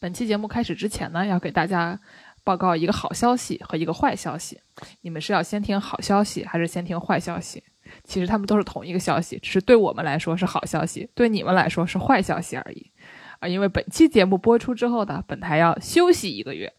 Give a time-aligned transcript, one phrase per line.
[0.00, 2.00] 本期节目开始之前呢，要给大家
[2.42, 4.58] 报告一个好消息和一个坏消息。
[5.02, 7.62] 你们是要先听好消息，还是先听坏消息？
[8.02, 12.90] 其实他们都是同一个消息，只是对我们来说是好消息，对你们来说是坏消息而已。
[13.40, 16.72] 啊，因为本期节目播出之后呢，本台要休息一个月，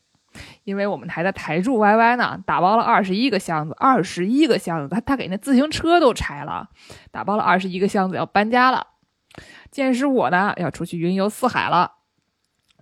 [0.63, 6.67] 因为我们台的台柱 YY 呢，打包了二十一个箱子，二十一个箱子，他他给那自行车都拆了，
[7.11, 8.87] 打包了二十一个箱子要搬家了。
[9.69, 12.00] 见识我呢，要出去云游四海了。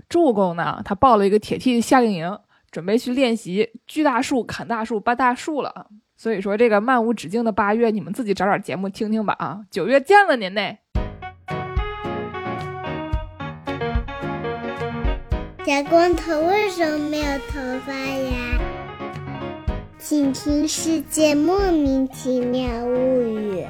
[0.08, 2.40] 助攻呢，他报了一个铁 T 夏令营，
[2.71, 5.88] 准备去练习锯大树、砍大树、搬大树了。
[6.16, 9.62] 所以说，这个漫无止境的八月，你们自己找点节目听听吧啊！
[9.71, 10.62] 九月见了您呢。
[15.66, 18.60] 小光头为什么没有头发呀？
[20.00, 23.62] 请听《世界莫名其妙物语》。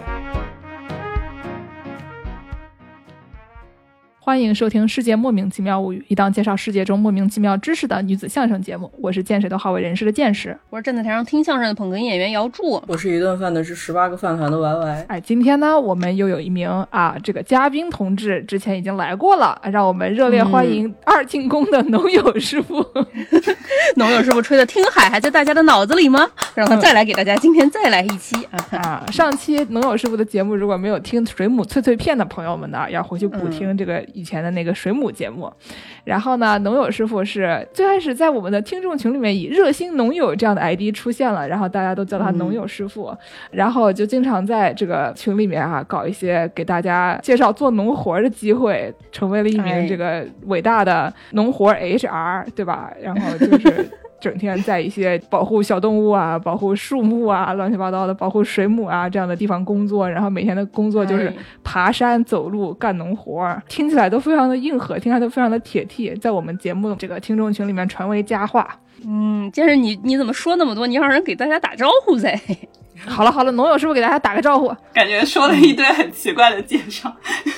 [4.29, 8.91] 欢迎收听《世界莫名其妙物语》，一档介绍世界中莫名其妙知识的女子相声节目。
[9.01, 15.05] 我是见谁都好为人师的见识，我是站在台上听相声的捧哏演员姚柱，我是一顿饭的是十八个饭团的 Y Y。
[15.07, 22.85] 哎，今天呢，我们又有一名啊，这个嘉宾同志之前已经来过了，让我们热烈欢迎二进宫的农友师傅。
[23.97, 26.29] 农友师傅吹的听海还在大家的脑子里吗？
[26.53, 28.35] 让他再来给大家今天再来一期
[28.69, 29.03] 啊！
[29.11, 34.05] 上期农友师傅的节目如果没有听水母脆脆片的朋友们呢，要回去补听这个。
[34.19, 35.49] 以前的那个水母节目，
[36.03, 43.15] 然后呢，农友师傅是最开始在我们的听众群里面以热心农友这样的 ID 出现了，然后大家都叫他农友师傅，
[43.51, 52.91] 然后就经常在这个群里面啊搞一些给大家介绍做农活的机会，成为了一名这个伟大的农活 HR，对吧？
[53.01, 53.89] 然后就是。
[54.19, 68.67] 整天在一些保护小动物啊、保护树木啊、乱七八糟的保护水母啊这样的地方工作，然后每天的工作就是爬山、走路、干农活儿，听起来都非常的硬核，听起来都非常的铁 T，在我们节目这个听众群里面传为佳话。
[69.05, 70.85] 嗯，就是你你怎么说那么多？
[70.85, 72.37] 你让人给大家打招呼噻。
[73.07, 74.73] 好了好了，农友师傅给大家打个招呼。
[74.93, 77.13] 感觉说了一堆很奇怪的介绍。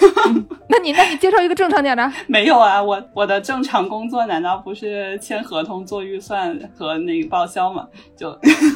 [0.70, 2.12] 那你那你介绍一个正常点的？
[2.28, 7.86] 没有啊，我我的正常工作难道不是签合同、做预算和那个报销吗？
[8.18, 8.30] 就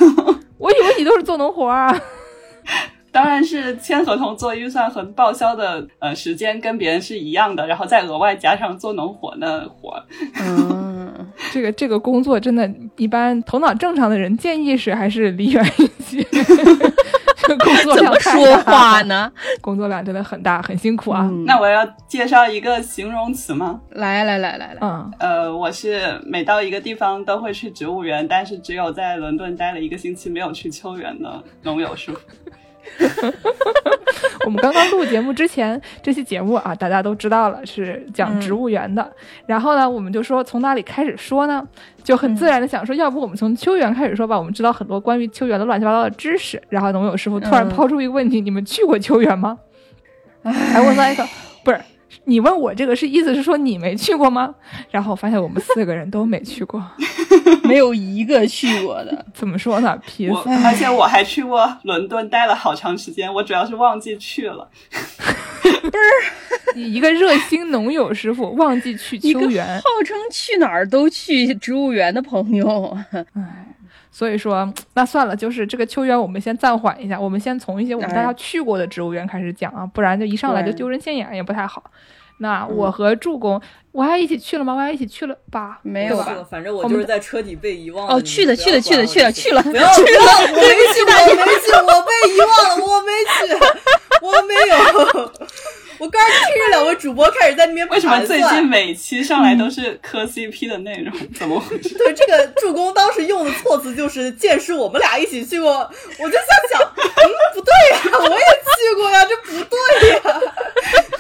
[0.57, 1.95] 我以为你都是做农活啊。
[3.16, 10.03] 当然是签合同、做预算和报销的呃时间跟别人是一样的，然后再额外加上做农活的活。
[10.44, 16.22] 嗯，这个这个工作真的，一般头脑正常的人建议是还是离远一些。
[17.46, 19.32] 工作量怎么说话呢？
[19.62, 21.32] 工作量真的很大，很辛苦啊。
[21.46, 23.80] 那我要介绍一个形容词吗？
[23.92, 32.20] 来来来来来，嗯，呃，我是每到一个地方都会去植物园，但是只有在伦敦待了一个星期没有去秋园的农友师傅。
[34.46, 39.12] 我们刚刚录节目之前，这期节目啊，大家都知道了是讲植物园的。
[39.47, 41.66] 然后呢，我们就说从哪里开始说呢？
[42.03, 44.38] 就很自然的想说，要不我们从秋园开始说吧？
[44.38, 46.62] 我们知道很多关于秋园的乱七八糟的知识。
[46.69, 49.57] 然后农友师傅突然抛出一个问题：你们去过秋园吗？
[50.44, 51.28] 哎，我来一个，
[51.63, 51.81] 不是。
[52.25, 54.53] 你问我这个是意思是说你没去过吗？
[54.91, 56.84] 然后发现我们四个人都没去过，
[57.63, 59.25] 没有一个去过的。
[59.34, 60.00] 怎么说呢？
[60.06, 64.69] 皮我而且我还去过伦敦待了好长时间，我主要是忘记去了。
[65.62, 72.97] 不是，你一个热心农友师傅忘记去秋园，号称去哪儿都去植物园的朋友。
[73.12, 73.67] 唉。
[74.12, 81.84] 所以说，那算了，就是这个秋园，我们先暂缓一下，我们先从一些我们大家去过的植物园开始讲啊，不然就一上来就丢人现眼也不太好。
[82.38, 83.62] 那我和助攻，
[83.95, 84.73] 我还一起去了吗？
[84.73, 85.79] 我还一起去了吧？
[85.81, 86.45] 没有吧？
[86.51, 88.16] 反正我就是在车底被遗忘了。
[88.16, 90.19] 哦，去的，去的，去的，去了，去了，不要去了，
[90.51, 93.55] 我没去，我没去，我被遗忘了，我没去，
[94.22, 95.31] 我没有。
[95.97, 101.13] 我刚听着两位主播开始在那边为什么最近每期上来都是磕 CP 的内容？
[101.34, 101.97] 怎么回事？
[101.97, 105.89] 对，这个助攻当时用的措辞就是见识我们俩一起去过，
[106.19, 108.45] 我就在想，嗯，不对呀，我也
[108.75, 110.41] 去过呀，这不对呀。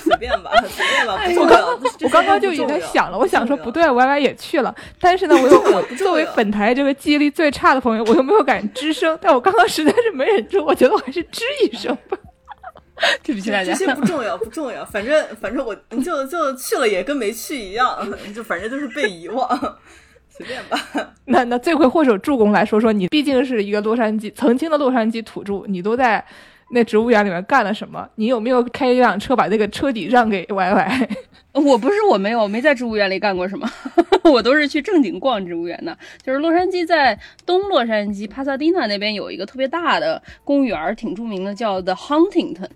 [0.03, 1.79] 随便吧，随便吧，不重要。
[2.01, 12.17] 我刚刚就已经想了，我想说不对，Y Y 也去了，但是呢，我又 我作为本台这个记忆力最差的朋友，我又没有敢吱声，但我刚刚实在是没忍住，我觉得我还是吱一声吧。
[13.21, 14.85] 对不起大家，这些不重要，不重要。
[14.85, 19.49] 反正反正我就就去了，也跟没去一样， 就反正就是被遗忘，
[20.29, 20.79] 随便吧。
[21.25, 26.23] 那那罪魁祸首助攻来说说，你毕竟是一个洛杉矶曾经的洛杉矶土著，你都在
[26.69, 28.07] 那植物园里面干了什么？
[28.15, 31.09] 你有没有开一辆车把那个车底让给 Y Y？
[31.53, 33.65] 我不是我没有，我没在植物园里干过什么，
[34.23, 35.97] 我都是去正经逛植物园的。
[36.21, 42.67] 就是洛杉矶在东洛杉矶帕萨迪纳那边有一个特别大的公园，挺著名的，叫 The Huntington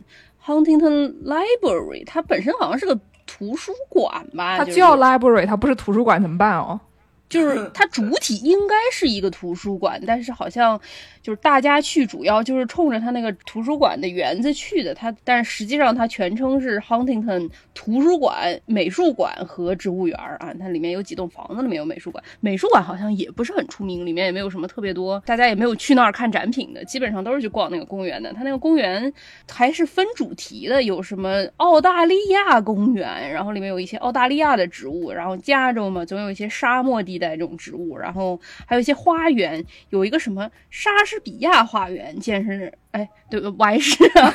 [0.45, 2.05] Huntington Library。
[2.05, 2.97] 它本身好像是个
[3.27, 6.79] 图书馆吧，它叫 library，它不是图书馆，怎么办哦？
[7.29, 10.79] 就是它主体应该是一个图书馆，但是好像
[11.21, 14.93] 就是大家去主要就是冲着它那个图书馆的园子去的。
[14.95, 20.51] 它但是实际上它全称是 Huntington 图书馆、美术馆和植物园儿啊。
[20.59, 28.33] 它里面有几栋房子里面有美术馆，美术馆好像也不是很出名，里面也没有什么特别多，大家也没有去那儿看展品的，基本上都是去逛那个公园的。
[28.33, 29.13] 它那个公园
[29.47, 44.33] 还是分主题的，有什么澳大利亚公园，然后里面有一些澳大利亚的植物，然后加州嘛总有一些沙漠地带这种植物，然后还有一些花园，有一个什么莎士比亚花园，健身哎对歪是啊，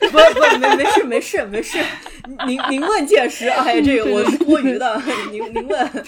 [0.00, 1.78] 不不没没事没事没事，
[2.46, 5.00] 您您问见识，哎，这个我是多余的，
[5.30, 6.04] 您您问。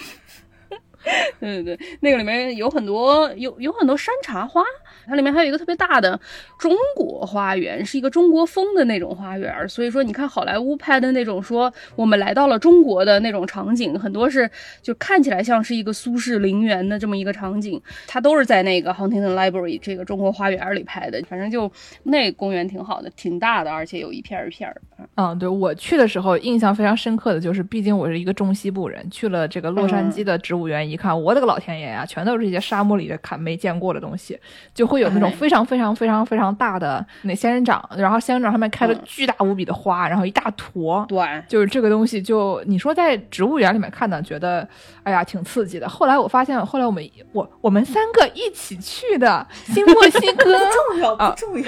[1.40, 4.62] 对对对，那个里面有很多有有很多山茶花，
[5.06, 6.18] 它里面还有一个特别大的
[6.58, 9.68] 中国花园，是一个中国风的那种花园。
[9.68, 14.48] 所以说，你看好莱坞拍的那种说我们来到了中国的那种场景，很多是
[14.80, 21.20] 就看起来像是一个苏式陵园的这么一个场景，它都是在那个 Huntington Library 这个中国花园里拍的。
[21.28, 21.70] 反正就
[22.04, 24.80] 那公园挺好的，挺大的，而且有一片儿一片儿。
[25.16, 34.38] 嗯，对我去的时候印象非常深刻的就是，毕竟我是一个中西部人，去了这个洛杉矶的植物园，一看，我的个老天爷呀，全都是这些沙漠里的看没见过的东西，
[34.74, 41.04] 就会有那种哎非常非常非常非常大的那仙人掌，然后仙人掌上面开了嗯巨大无比的花，然后一大坨。
[41.08, 44.68] 对，就是这个东西就，你说在植物园里面看呢，觉得
[45.02, 45.88] 哎呀挺刺激的。
[45.88, 47.02] 后来我发现，后来我们
[47.32, 50.58] 我我们三个一起去的新墨西 哥，
[50.90, 51.66] 重要啊不重要？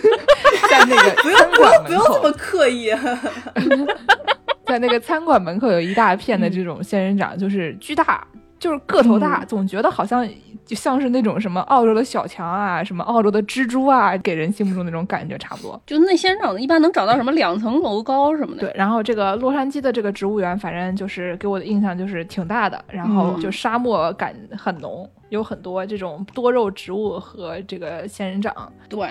[0.70, 2.90] 在那个餐不要不要这馆门口，么刻意。
[4.66, 8.26] 在那个餐馆门口有一大片的这种仙人掌，就是巨大，
[8.58, 10.26] 就是个头大，总觉得好像
[10.64, 15.80] 就像是那种什么澳洲的小强啊，什么澳洲的蜘蛛啊，给人心目中那种感觉差不多。
[15.86, 18.62] 就那仙人掌一般能长到什么两层楼高什么的。
[18.62, 28.52] 对，然后这个洛杉矶的这个植物园，反正就是给我的印象就是挺大的，然后嗯就沙漠感很浓，有很多这种多肉植物和这个仙人掌。
[28.88, 29.08] 对，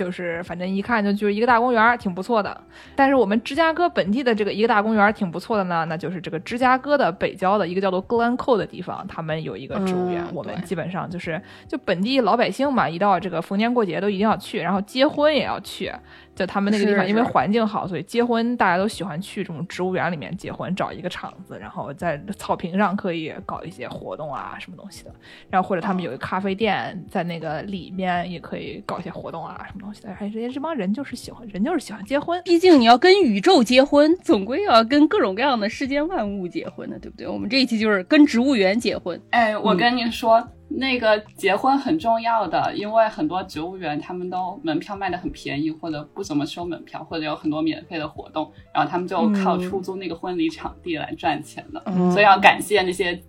[0.00, 2.58] 就是反正一看就就是一个大公园儿，挺不错的。
[2.96, 10.24] 但是我们芝加哥本地的这个一个大公园儿挺不错的呢，那就是这个芝加哥的北郊的一个叫做 Glencoe 的地方，他们有一个植物园。
[10.24, 15.92] 嗯我们基本上就是就本地老百姓嘛，一到这个逢年过节都一定要去，然后结婚也要去。
[16.40, 25.12] 就他们那个地方，因为环境好，所以结婚大家都喜欢去这种植物园里面结婚，找一个场子，然后在草坪上可以搞一些活动啊，什么东西的。
[25.50, 30.14] 然后或者他们有一个咖啡店，在那个里面也可以搞一些活动啊，什么东西的。
[30.14, 32.40] 还这些这帮人就是喜欢，人就是喜欢结婚。
[32.46, 37.28] 毕竟你要跟宇宙结婚，总归要跟各种各样的世间万物结婚的，对不对？
[37.28, 39.20] 我们这一期就是跟植物园结婚。
[39.28, 51.82] 哎，我跟你说，那个结婚很重要的，因为很多植物园他们都门票卖的很便宜，或者不怎么收门票，或者有很多免费的活动，然后他们就靠嗯出租那个婚礼场地来赚钱的。
[51.86, 53.20] 嗯所以要感谢那些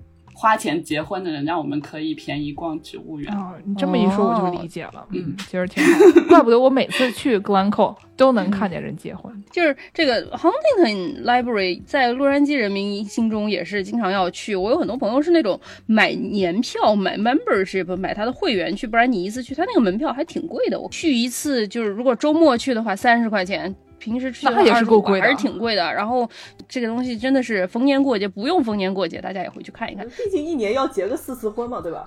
[0.42, 3.32] 花钱结婚的人，让我们可以便宜逛植物园。
[3.32, 9.32] 哦，你这么一说我就哦理解了，嗯，其实挺好的，怪不得我每次去 Glencoe 都能看见人结婚。
[9.52, 14.56] 就是这个 Huntington Library 在洛杉矶人民心中也是经常要去。
[14.56, 20.80] 我有很多朋友是那种买年票、买 membership、买他的会员去，不然你一次去，他那个门票还挺贵的。
[20.80, 23.76] 我去一次就是如果周末去的话，三十块钱。
[24.02, 25.94] 平时吃也是够贵的还是挺贵的。
[25.94, 26.28] 然后
[26.68, 30.06] 这个东西真的是逢年过节不用逢年过节，大家也会去看一看。
[30.10, 32.04] 毕竟一年要结个四次婚嘛，对吧？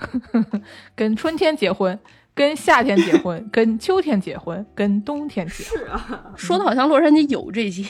[0.97, 1.97] 跟春天结婚，
[2.35, 5.79] 跟夏天结婚， 跟秋天结婚，跟冬天结婚。
[5.79, 7.83] 是啊，说的好像洛杉矶有这些，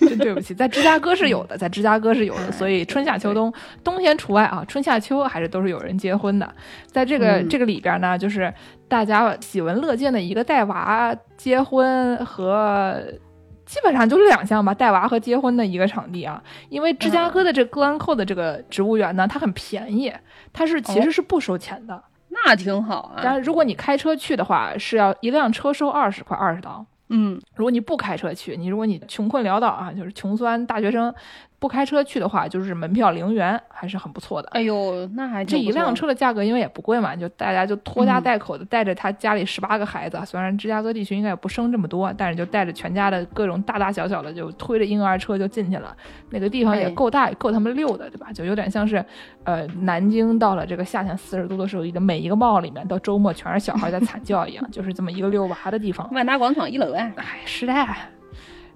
[0.00, 3.52] 真对不起，在芝加哥是有的，在芝加哥是有的，所以春夏秋冬，
[3.84, 6.54] 冬天除外啊，春夏秋还是都是有人结婚的。
[6.86, 8.52] 在这个、嗯这个里边呢，就是
[8.88, 13.02] 大家喜闻乐见的一个带娃结婚和。
[13.64, 16.40] 基本上就是两项吧，带娃和结婚的一个场地啊。
[16.68, 20.12] 因为芝加哥的这个格兰蔻的这个植物园呢，它很便宜，
[20.52, 22.00] 它是其实是不收钱的。
[22.46, 23.20] 那挺好啊。
[23.22, 26.84] 但是如果你开车去的话，是要一辆车收二十块二十刀。
[27.08, 31.14] 嗯，如果你不开车去，你如果你穷困潦倒啊，就是穷酸大学生，
[31.58, 34.48] 不开车去的话，就是门票零元，还是很不错的。
[34.50, 45.96] 哎呦，那还这一辆车的价格，因为也不贵嘛，就大家就拖家嗯带口的带着他家里十八个孩子，虽然芝加哥地区应该也不生这么多，但是就带着全家的各种大大小小的，就推着婴儿车就进去了。
[46.30, 48.30] 那个地方也哎够大，够他们溜的，对吧？
[48.32, 49.04] 就有点像是，
[49.44, 56.06] 呃，南京到了这个夏天四十度的时候，一个每一个 mall 里面到周末全是小孩在惨叫一样，就是这么一个遛娃的地方。
[56.12, 57.12] 万达广场一楼啊。
[57.16, 57.74] 哎，是的。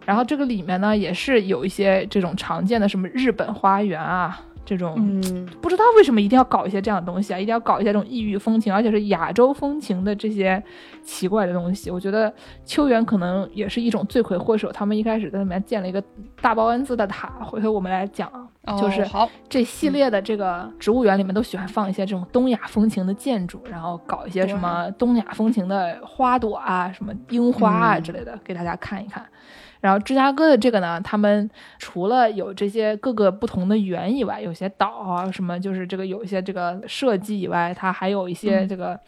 [0.04, 10.62] 然后这个里面呢，也是有一些这种常见的什么日本花园啊，这种嗯，不知道为什么一定要搞一些这样的东西啊，一定要搞一些这种异域风情，而且是亚洲风情的这些
[11.02, 11.90] 奇怪的东西。
[11.90, 12.32] 我觉得
[12.64, 16.02] 秋园可能也是一种罪魁祸首，他们一开始在里面建了一个
[16.40, 18.28] 大报恩字的塔，回头我们来讲
[18.64, 29.24] 啊，就是哦好，这系列的这个植物园里面都喜欢放一些这种东亚风情的建筑，然后搞一些什么东亚风情的花朵啊，什么樱花啊嗯之类的，给大家看一看。
[29.80, 38.98] 然后芝加哥的这个呢，他们除了有这些各个不同的园以外，有些岛啊什么，就是这个有一些这个设计以外，它还有一些这个。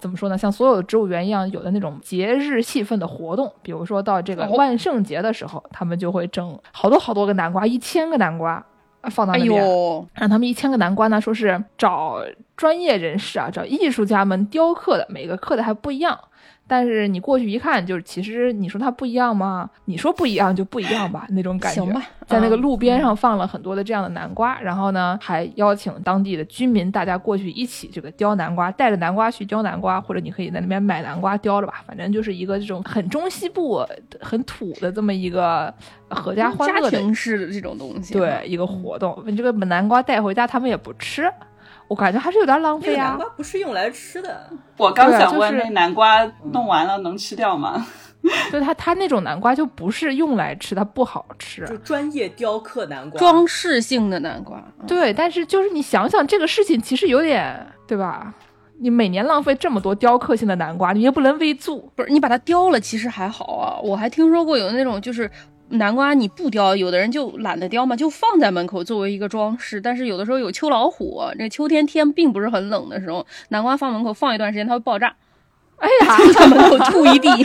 [0.00, 0.36] 怎么说呢？
[0.36, 8.54] 像所有的植物园一样，有的那种节日气氛的活动，比如说到这个哦万圣节的时候，他们就会整好多好多个南瓜，一千个南瓜
[9.02, 12.20] 啊放到哎那边，呦，让他们一千个南瓜呢，说是找
[12.56, 16.18] 专业人士啊，找艺术家们雕刻的，每个刻的还不一样。
[16.66, 19.68] 但是你过去一看，就是其实你说它不一样吗？
[19.84, 21.84] 你说不一样就不一样吧， 那种感觉。
[21.84, 33.84] 行吧，在那个嗯路边上放了很多的这样的南瓜，然后呢，还邀请当地的居民，大家过去一起这个叼南瓜，带着南瓜去叼南瓜，或者你可以在那边买南瓜叼着吧，反正就是一个这种很中西部、
[34.20, 35.72] 很土的这么一个
[36.08, 39.22] 合家欢乐的家庭式的这种东西，对，一个活动。
[39.26, 41.30] 你这个把南瓜带回家，他们也不吃，
[41.88, 43.08] 我感觉还是有点浪那个费啊。
[43.10, 47.86] 南瓜不是用来吃的，我刚想问，那南瓜弄完了能吃掉吗？
[48.50, 51.76] 就它它那种南瓜就不是用来吃，它不好吃就。
[51.78, 53.18] 专业雕刻南瓜。
[53.18, 58.32] 装饰性的南瓜，对，但是就是你想想这个事情，其实有点对吧？
[58.80, 61.92] 你每年浪费这么多雕刻性的南瓜，你也不能喂猪。
[61.94, 63.78] 不是你把它雕了，其实还好啊。
[63.80, 65.30] 我还听说过有那种就是
[65.70, 69.80] 南瓜你不雕，有的人就懒得雕嘛，就放在门口作为一个装饰。
[69.80, 75.16] 但是有的时候有秋老虎，这秋天天并不是很冷的时候，南瓜放门口放一段时间，它会爆炸，
[75.78, 77.28] 哎呀， 在门口吐一地。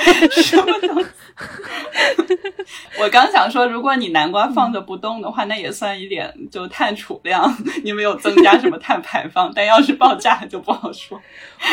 [2.99, 9.51] 我刚想说，如果你南瓜放着不动的话，那也算一点就碳储量， 你没有增加什么碳排放。
[9.55, 11.19] 但要是爆炸就不好说。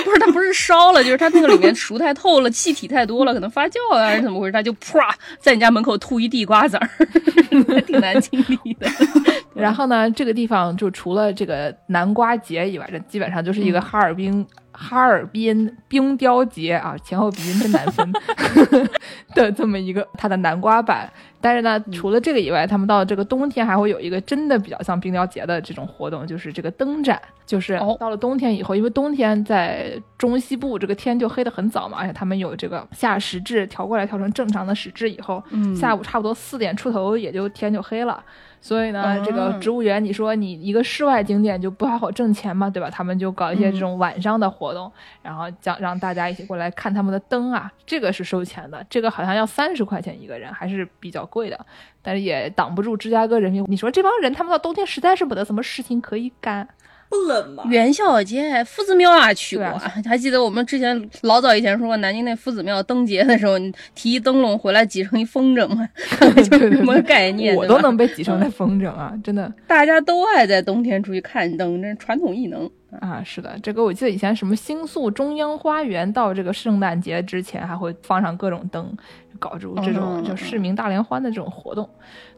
[0.04, 6.88] 不是它不是烧了，就是它那个里面熟太透了，气体太多了，可能发酵啊还是怎么回事，它就啪在你家门口吐一地瓜子儿，
[7.68, 8.88] 还挺难清理的。
[9.54, 18.12] 然后呢，这个地方就除了这个南瓜节以外，这基本上就是一个哈尔滨、哈尔滨冰雕节啊，前后鼻音真难分
[19.34, 21.10] 的这么一个它的南瓜版。
[21.38, 27.20] 但是呢，除了这个以外，他们到这个冬天还会有一个真的比较像冰雕节的这种活动，就是这个灯展。
[27.44, 38.22] 就是哦到了冬天以后，因为冬天在中西部这个天就黑得很早嘛，而且他们有这个下时制调过来调成正常的时制以后，嗯下午差不多四点出头也就天就黑了。
[38.66, 42.90] 所以呢，这个嗯植物园，你说你一个室外景点就不太好挣钱嘛，对吧？
[42.90, 44.90] 他们就搞一些这种晚上的活动，
[45.22, 51.64] 然后讲让大家一起过来看他们的灯啊，这个是收钱的，这个好像要三十块钱一个人，还是比较贵的，
[52.02, 53.64] 但是也挡不住芝加哥人民。
[53.68, 56.68] 你说这帮人，他们到冬天实在是没得什么事情可以干，
[57.08, 57.64] 不冷吗？
[57.68, 65.88] 元宵节夫子庙啊去过，啊还记得我们之前老早以前说过南京那夫子庙灯节的时候，你提一灯笼回来挤成一风筝嘛，
[66.50, 67.54] 就是什么概念？
[67.54, 69.52] 我都能被挤成那风筝啊，真的。
[69.66, 72.68] 大家都爱在冬天出去看灯，这是传统艺能。
[73.00, 78.96] 啊，是的，这个我记得以前什么星宿中央花园到这个圣诞节之前还会放上各种灯，
[79.38, 81.88] 搞出这种嗯就市民大联欢的这种活动。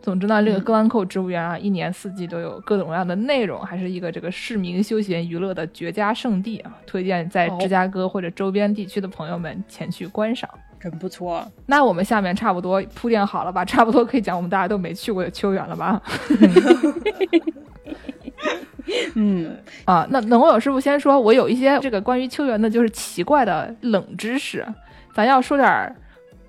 [0.00, 6.76] 总之呢，这个格兰蔻植物园啊，一年四季都有各种各样的内容，还是一个这个市民休闲娱乐的绝佳圣地啊！
[6.86, 10.48] 推荐在哦芝加哥或者周边地区的朋友们前去观赏。
[10.80, 13.64] 真不错，那我们下面差不多铺垫好了吧？
[13.64, 16.00] 差不多可以讲我们大家都没去过的秋园了吧？
[19.14, 24.66] 嗯，啊，那能有师傅先说，我有一些这个关于秋园的，就是奇怪的冷知识，
[25.14, 25.94] 咱要说点儿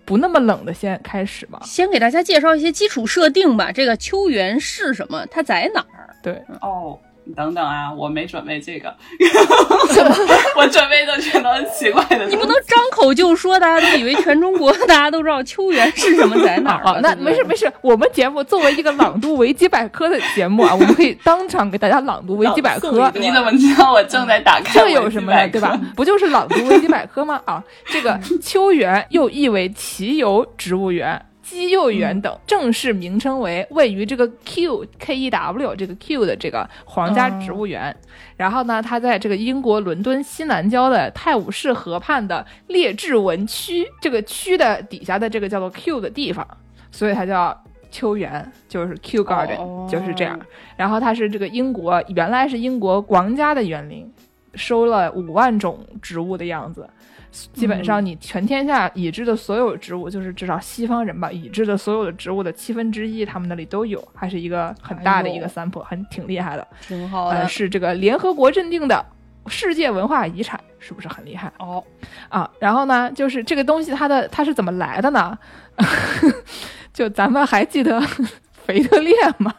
[0.05, 1.59] 不那么冷的，先开始吧。
[1.63, 3.71] 先给大家介绍一些基础设定吧。
[3.71, 5.25] 这个秋园是什么？
[5.27, 6.15] 它在哪儿？
[6.23, 6.99] 对，哦，
[7.29, 8.91] 你等等啊，我没准备这个，
[10.57, 12.25] 我准备的全都是奇怪的。
[12.25, 16.99] 你不能张口就说，大家都以为全中国大家都知道秋园是什么，在哪儿啊。
[17.03, 24.79] 那没事没事，我们节目作为一个朗读维基百科的节目啊，我们可以当场给大家朗读维基百科你怎么知道我正在打开？
[24.79, 25.45] 这有什么呀？
[25.45, 25.79] 对吧？？
[25.95, 27.39] 不就是朗读维基百科吗？
[27.45, 31.21] 啊，这个秋园又译为奇游植物园。
[31.49, 37.93] 基幼园等正式名称为位于这个 Q K E W 这个 Q 的这个皇家植物园，
[38.37, 46.47] 然后呢，它在这个英国伦敦西南郊的泰晤士河畔的列治文区这个区的底下的这个叫做 Q 的地方，
[46.91, 50.39] 所以它叫秋园，就是 Q Garden，、哦就是这样。
[50.77, 54.07] 然后它是这个英国原来是英国皇家的园林，
[54.53, 56.87] 收了五万种植物的样子。
[57.31, 66.67] 基本上，你全天下已知的所有植物，就是至少西方人吧，已知的所有的植物的七分之一，他们那里都有，还是一个很大的一个 sample，很挺厉害的。
[66.87, 67.47] 挺好呃，的。
[67.47, 69.05] 是这个联合国认定的
[69.47, 71.51] 世界文化遗产，是不是很厉害？
[71.59, 71.83] 哦，
[72.29, 75.37] 啊，然后呢，就是这个东西它的它是怎么来的呢？
[76.93, 78.01] 就咱们还记得
[78.65, 79.53] 腓特烈吗？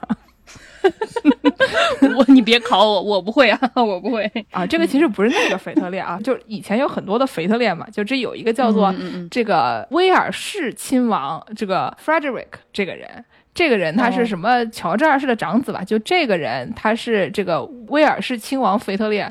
[2.16, 4.30] 我你别考我，我不会啊，我不会。
[4.50, 8.94] 啊，这个其实不是那个腓特烈啊， 就以前有很多的腓特烈嘛，就这有一个叫做
[9.30, 13.24] 这个威尔士亲王，这个 Frederick 这个人。
[13.52, 14.64] 这个人他是哦什么？
[14.66, 15.82] 乔治二世的长子吧？
[15.84, 19.30] 就这个人，他是这个威尔士亲王腓特烈，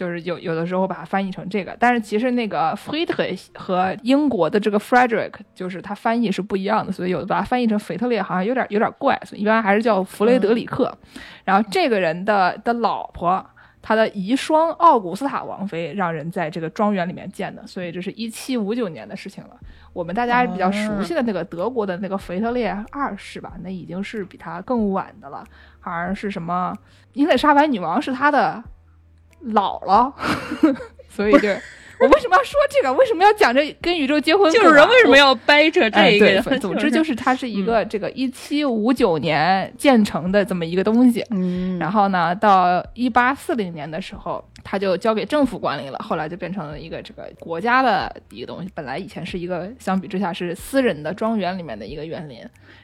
[0.00, 10.90] 就是有有的时候把它翻译成这个，但是其实那个 Friedrich 和英国的这个 Frederick，就是它翻译是不一样的，所以有的把它翻译成腓特烈好像有点有点怪，所以一般还是叫弗雷德里克。
[11.44, 13.44] 然后这个人的的老婆，
[13.82, 19.50] 他的遗孀奥古斯塔王妃，让人在这个庄园里面见的，所以这是一七五九年的事情了。
[19.92, 25.44] 我们大家比较熟悉的那个德国的那个腓特烈二世吧，那已经是比他更晚的了，
[25.78, 26.74] 好像是什么
[27.12, 28.64] 伊丽莎白女王是他的
[29.46, 30.12] 姥姥，
[31.08, 31.48] 所以就
[32.00, 32.90] 我为什么要说这个？
[32.94, 34.50] 为什么要讲这跟宇宙结婚？
[34.50, 48.70] 就是人为什么要掰扯这个 总之就是是它是一个这个一七五九年建成的这么一个东西，嗯，然后呢，到一八四零年的时候，它就交给政府管理了，后来就变成了一个这个国家的一个东西。
[48.74, 52.38] 本来以前是一个相比之下是私人的庄园里面的一个园林，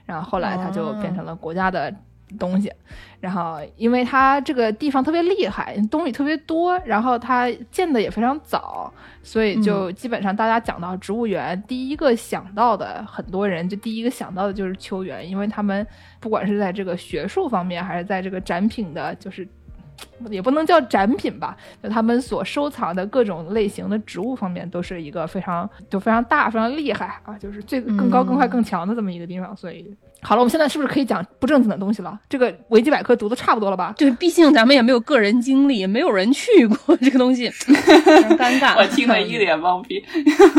[0.04, 1.90] 然后后来它就变成了国家的
[2.38, 2.72] 东西。
[3.20, 8.92] 然后因为它这个地方特别厉害，东西特别多，然后它建的也非常早，
[9.22, 15.84] 所以就基本上大家讲到植物园，第一个想到的很多人就第一个想到的就是秋园，因为他们
[16.20, 19.48] 不管是在这个学术方面，还是在这个展品的，就是
[20.30, 29.56] 也不能叫展品吧，就他们所收藏的各种类型的植物方面，都是一个非常就非常大、非常厉害啊，就是最更高、更快、更强的这么一个地方。
[29.56, 32.18] 所以，好了，我们现在是不是可以讲不正经的东西了？
[32.28, 33.94] 这个维基百科读的差不多了吧？
[33.96, 37.72] 对，毕竟咱们也没有个人经历，也没有人去过这个东西，非
[38.22, 38.76] 常尴尬。
[38.76, 40.04] 我听了一脸懵逼。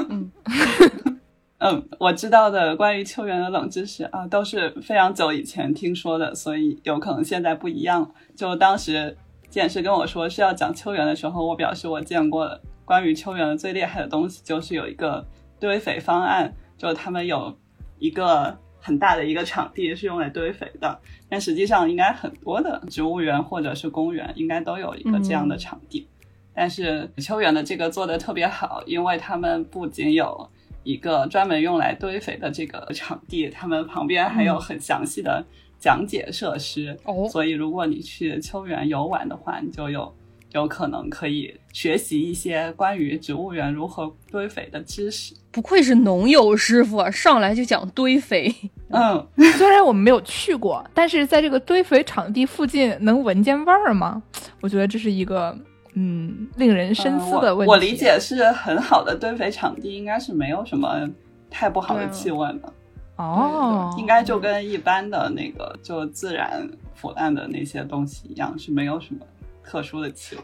[0.09, 0.31] 嗯
[1.59, 8.09] 嗯，我知道的关于秋园的冷知识啊，都是非常久以前听说的，所以有可能现在不一样了。
[8.37, 9.17] 就当时
[9.49, 15.25] 剑师跟我说是要讲秋园的时候，我表示我见过的关于秋园的最厉害的东西，就是有一个
[15.59, 17.53] 堆肥方案，就他们有
[17.99, 26.07] 一个很大的一个场地是用来堆肥的，但实际上应该很多的植物园或者是公园应该都有一个这样的场地。
[26.53, 30.49] 但是秋园的这个做的特别好，因为他们不仅有
[30.83, 35.45] 一个专门用来堆肥的这个场地，他们旁边还有很详细的
[35.77, 36.97] 讲解设施。
[37.03, 40.11] 哦所以如果你去秋园游玩的话，你就有
[40.53, 45.33] 有可能可以学习一些关于植物园如何堆肥的知识。
[45.51, 48.53] 不愧是农友师傅啊，上来就讲堆肥。
[48.89, 54.21] 嗯，虽然我们没有去过，但是在这个堆肥场地附近能闻见味儿吗？
[54.61, 55.57] 我觉得这是一个
[55.95, 57.69] 嗯令人深思的问题。
[57.69, 57.73] 嗯我。
[57.73, 61.09] 我理解是很好的堆肥场地，应该是没有什么
[61.49, 62.73] 太不好的气味的。
[63.17, 69.21] 哦，应该就跟一般的那个就自然腐烂的那些东西一样，是没有什么
[69.67, 70.43] 特殊的气味。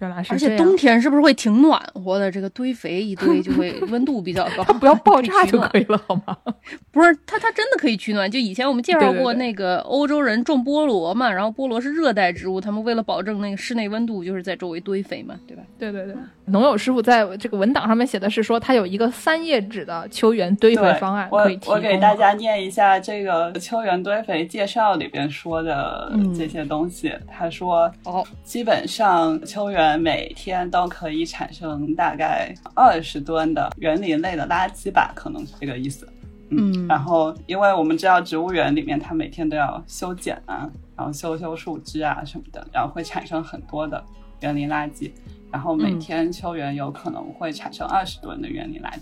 [0.00, 2.30] 原来是而这样且冬天是不是会挺暖和的？
[2.30, 6.36] 这个堆肥一堆就会 温度比较高，它不要爆炸取暖就可以了，好吗？
[6.92, 8.30] 不是，它它真的可以取暖。
[8.30, 15.64] 就以前我们介绍过那个欧洲人种菠萝嘛，然后菠萝是热带植物，他们为了保证那个室内温度，就是在周围堆肥嘛，对吧？
[15.76, 16.14] 对对对，
[16.50, 21.74] 农友师傅在这个文档上面写的是说，他有一个三页纸的秋园堆肥，方案我可以提供。
[21.74, 27.12] 我给大家念一下这个秋园堆肥介绍里边说的嗯这些东西。
[27.26, 36.08] 他说，哦，基本上秋园每天都可以产生大概二十吨的园林类的垃圾吧，可能是这个意思。
[36.50, 44.02] 嗯然后因为我们知道植物园里面它每天都要修剪啊，然后修修树枝啊什么的，然后会产生很多的
[44.40, 45.10] 园林垃圾，
[45.52, 49.00] 然后每嗯天秋园有可能会产生二十吨的园林垃圾。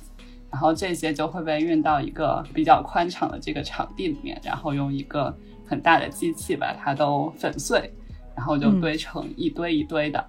[0.50, 7.92] 然后这些就会被运到一个比较宽敞的这个场地里面，然后用一个很大的机器把它都粉碎，
[8.34, 10.24] 然后就嗯堆成一堆一堆的。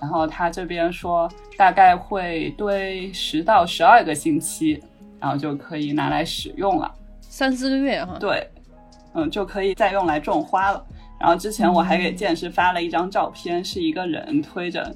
[0.00, 4.80] 然后他这边说大概会堆十到十二个星期，
[5.18, 6.94] 然后就可以拿来使用了。
[7.22, 8.18] 三四个月哈。
[8.20, 8.46] 对，
[9.14, 10.84] 嗯，就可以再用来种花了。
[11.18, 14.94] 然后之前我还给剑师发了一张照片，是一个人推着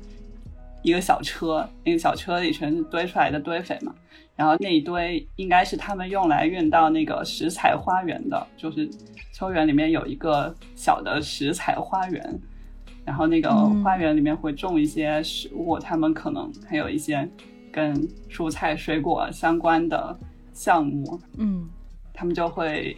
[0.86, 3.92] 一个小车，那个小车里全是堆出来的堆肥嘛。
[4.36, 8.88] 然后那一堆应该是他们用来运到那个食材花园的，就是
[9.32, 12.40] 秋园里面有一个小的食材花园，
[13.04, 17.28] 然后那个嗯花园里面会种一些食物，他们可能还有一些
[17.72, 17.96] 跟
[18.30, 20.16] 蔬菜水果相关的
[20.52, 21.68] 项目，嗯，
[22.12, 22.94] 他们就会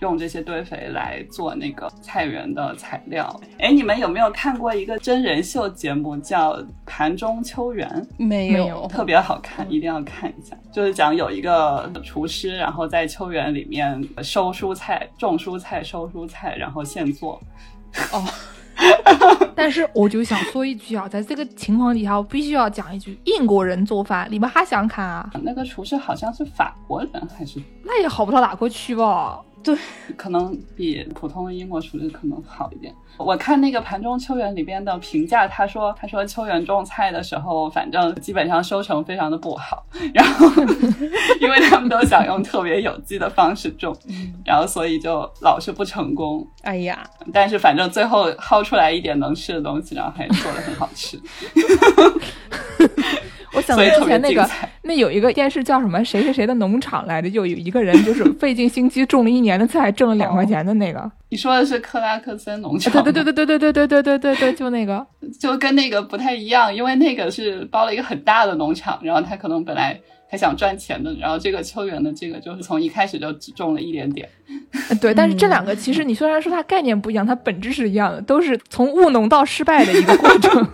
[0.00, 3.40] 用这些堆肥来做那个菜园的材料。
[3.58, 6.54] 哎，你们有没有看过一个真人秀节目叫
[6.86, 7.88] 《盘中秋园》？
[8.24, 10.56] 没没有特别好看，一定要看一下。
[10.70, 17.40] 就是讲有一个厨师，然后在秋园里面收蔬菜、种蔬菜、收蔬菜，然后现做。
[18.12, 18.24] 哦
[19.56, 25.28] 但是我就想说一句啊，在这个情况底下，我必须要讲一句：英国人做饭，你们还想看啊？
[25.42, 29.40] 那个厨师好像是法国人，还是那也好不到哪块去吧？
[30.16, 32.94] 可能比普通的英国厨师可能好一点。
[33.18, 40.46] 我看那个盘中秋园里边的评价，他说他说秋园种菜的时候，反正基本上收成非常的不好，然后
[41.40, 43.96] 因为他们都想用特别有机的方式种，
[44.44, 46.46] 然后所以就老是不成功。
[46.62, 51.20] 哎呀，但是反正最后薅出来一点能吃的东西，然后还做的很好吃，
[53.58, 54.48] 我想到之前那个。
[54.82, 61.10] 那有一个电视叫什么谁谁谁的农场来着，就有一个人就是费尽心机种了一年的菜，挣了两块钱的那个。
[61.28, 65.06] 你说的是克拉克森农场对吗，对对对对对对对对对对，就那个。
[65.38, 74.28] 就跟那个不太一样，因为那个是包了一个很大的农场，然后他可能本来还想赚钱的，然后这个秋园的这个就是从一开始就只种了一点点，
[74.90, 80.68] 呃对，但是这两个其实你虽然说它概念不一样，它本质是一样的，都是从务农到失败的一个过程，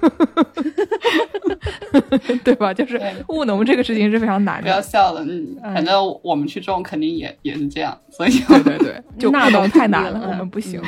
[2.42, 2.74] 对吧？
[2.74, 4.80] 就是务农这个事情是非常难的不要。
[4.80, 10.82] 笑了，嗯，反正我们去种肯定也也是这样，所以对对对， 就务农太难了我们不行。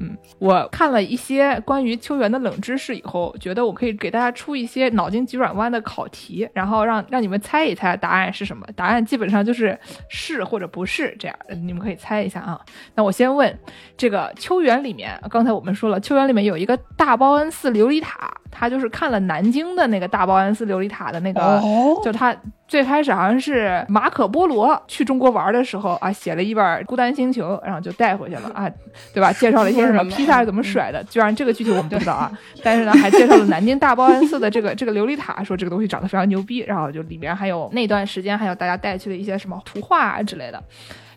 [0.00, 8.66] 嗯，我看了一些关于秋园的冷知识以后，觉得我可以给大家出一些脑筋急转弯的考题，然后让让你们猜一猜答案是什么。
[8.74, 9.78] 答案基本上就是
[10.08, 12.60] 是或者不是这样，你们可以猜一下啊。
[12.94, 13.56] 那我先问，
[13.96, 22.34] 这个秋园里面，刚才我们说了，秋园里面有一个大报恩寺琉璃塔，它就是看了南京的那个大报恩寺琉璃塔的那个，哦，就他
[22.68, 28.70] 最开始好像是马可波罗去中国玩的时候啊，写了一本《孤单星球》，然后就带回去了啊，
[29.12, 29.32] 对吧？
[29.34, 32.30] 介绍了一些什么披萨是怎么甩的， 居然这个具体我们不知道啊，
[32.62, 40.62] 但是呢，还介绍了南京大报恩寺的这个这个琉璃塔，说这个东西长得非常牛逼，然后就里面还有那段时间还有大家带去的一些什么图画啊之类的。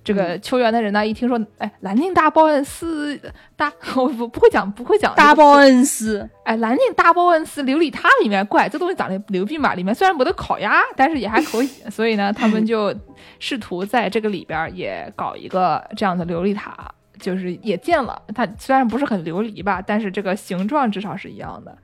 [0.08, 3.20] 这个秋园的人呢，一听说，哎，南京大报恩寺
[3.58, 12.96] 大， 我不不会讲，不会讲大报恩寺，哎，南京大报恩寺琉璃塔里面，怪这东西长得牛逼嘛，里面虽然没得烤鸭，但是也还可以， 所以呢，他们就
[13.38, 16.89] 试图在这个里边也搞一个这样的琉璃塔，
[17.20, 18.22] 就是也建了。
[18.34, 21.78] 它虽然不是很琉璃吧，但是这个形状至少是一样的。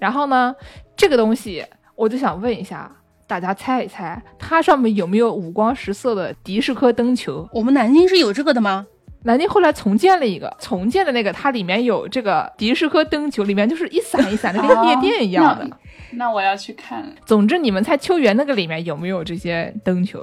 [0.00, 0.52] 然后呢，
[0.96, 2.90] 这个东西我就想问一下
[3.30, 7.48] 大家，猜一猜它上面有没有五光十色的迪士科灯球？
[7.52, 8.84] 我们南京是有这个的吗？
[9.22, 15.64] 南京后来重建了一个，重建的那个它里面有这个迪士科灯球，里面就是一闪一闪的，跟夜店一样的。
[15.64, 15.76] 那
[16.12, 20.20] 那我要去看，总之，你们猜秋园那个里面有没有这些灯球？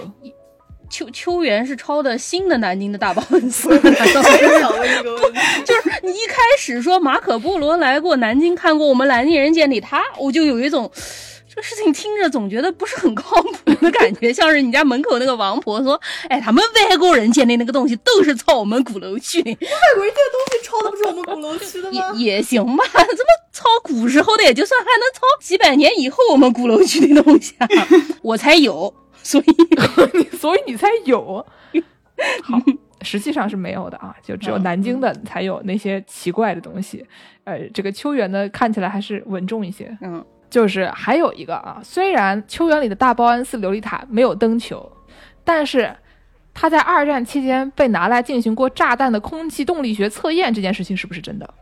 [0.89, 10.91] 秋秋园是抄的新的南京的大报恩寺，我也想问这个问题， 就是你一开始说马可波罗来过南京，看过我们南京人建立他，我就有一种
[11.57, 22.13] 这事情听着总觉得不是很靠谱的感觉，像是你家门口那个王婆说：“哎，他们外国人建的那个东西都是抄我们鼓楼区的，外国人建的东西抄的不是我们鼓楼区的吗？
[22.13, 22.83] 也也行吧？
[22.93, 27.67] 怎么抄古时候的也就算，还能抄几百年以后我们鼓楼区的东西啊？
[28.21, 28.93] 我才有，
[29.23, 29.45] 所以
[30.37, 31.43] 所以你才有。
[32.43, 32.59] 好，
[33.01, 37.03] 实际上是没有的啊，就只有南京的才有那些奇怪的东西。
[37.43, 39.95] 呃，这个秋园呢，看起来还是稳重一些。
[40.01, 44.91] 嗯，就是还有一个啊，虽然秋园里的大报恩寺琉璃塔没有灯球，
[45.43, 45.95] 但是
[46.53, 51.53] 它在二战期间被拿来进行过炸弹的空气动力学测验，这件事情是不是真的？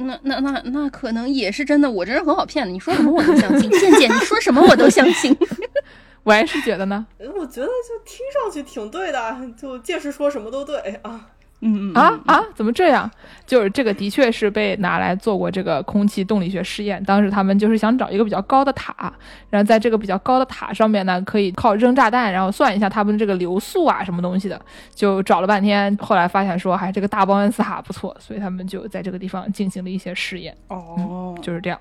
[0.00, 5.36] 那那那那可能也是真的，我这人很好骗的，你说什么我都相信，健健你说什么我都相信。
[6.24, 11.26] 我还是觉得呢，我觉得就听上去挺对的，就见识说什么都对啊。
[11.60, 13.10] 嗯嗯啊啊，怎么这样？
[13.44, 17.02] 就是这个的确是被拿来做过这个空气动力学试验。
[17.02, 19.12] 当时他们就是想找一个比较高的塔，
[19.50, 24.60] 然后在这个比较高的塔上面呢，可以靠扔炸弹，然后算一下他们这个流速啊什么东西的。
[24.94, 30.56] 就找了半天，后来发现说，还这个大报恩斯塔不错，所以他们就在这个地方进行了一些试验。
[30.68, 31.80] 哦，就是这样。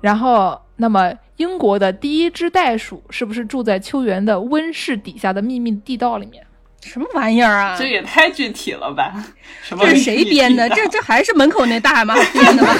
[0.00, 6.42] 然后，那么英国的第一只袋鼠是不是住在秋园的温室底下的秘密地道里面？
[6.82, 7.76] 什么玩意儿啊？
[7.78, 9.12] 这也太具体了吧？
[9.62, 10.68] 什么这是谁编的？
[10.70, 12.74] 这这还是门口那大妈 编的吗？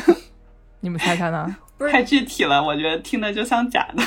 [0.80, 1.56] 你们猜猜呢？
[1.76, 4.02] 不是太具体了，我觉得听着就像假的。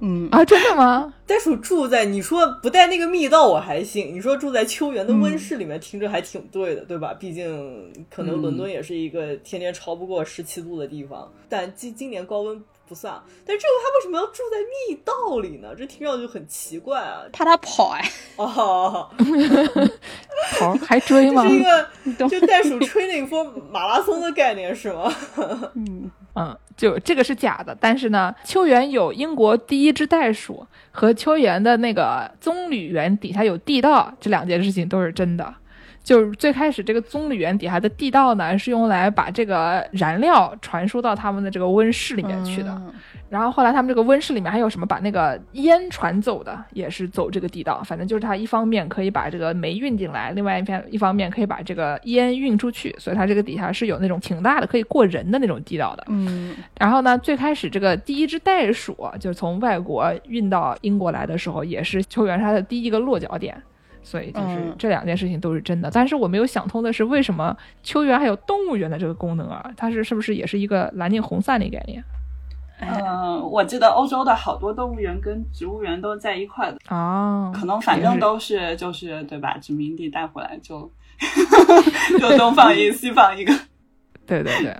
[0.00, 1.12] 嗯，啊，真的吗？
[1.26, 7.12] 袋鼠住在你说不带那个密道我还信，你说住在秋园的温室里面，听着还挺对的，对吧？
[7.14, 13.14] 毕竟可能伦敦也是一个天天超不过十七度的地方，但今今年高温不算。
[13.46, 15.74] 但这个他为什么要住在密道里呢？
[15.76, 17.22] 这听上去很奇怪啊！
[17.32, 19.08] 怕他跑哎，哦，
[20.58, 21.48] 好，还追 吗这？
[21.50, 25.12] 是一个就袋鼠 training for 马拉松的概念是吗？
[25.74, 35.54] 嗯，嗯，就这个是假的，但是呢，秋园有英国第一只袋鼠和秋园的那个棕榈园底下有地道，这两件事情都是真的。
[36.04, 42.70] 就是最开始这个棕榈园底下的地道呢，是用来把这个燃料传输到他们的这个温室里面去的。
[42.70, 42.92] 嗯
[43.30, 47.82] 然后后来他们这个温室里面还有什么把那个烟传走的，也是走这个地道。
[47.82, 56.04] 反正就是它一方面可以把这个煤运进来，另外一边一方面可以把这个烟运出去，所以它这个底下是有那种挺大的可以过人的那种地道的。
[56.10, 63.60] 嗯，然后呢，最开始这个第一只袋鼠就是从外国运到英国来的时候，也是秋园它的第一个落脚点。
[64.04, 69.68] 所以就是嗯这两件事情都是真的，但是我没有想通的是，为什么秋园还有动物园的这个功能啊？
[69.76, 72.04] 它是是不是也是一个蓝净红散的概念
[72.80, 77.50] 嗯，我记得欧洲的好多动物园跟植物园都在一块的，哦？
[77.54, 79.56] 可能反正都是就是对吧？
[79.58, 80.90] 殖民地带回来就
[82.20, 83.54] 就东放一 西放一个。
[84.26, 84.76] 对对对。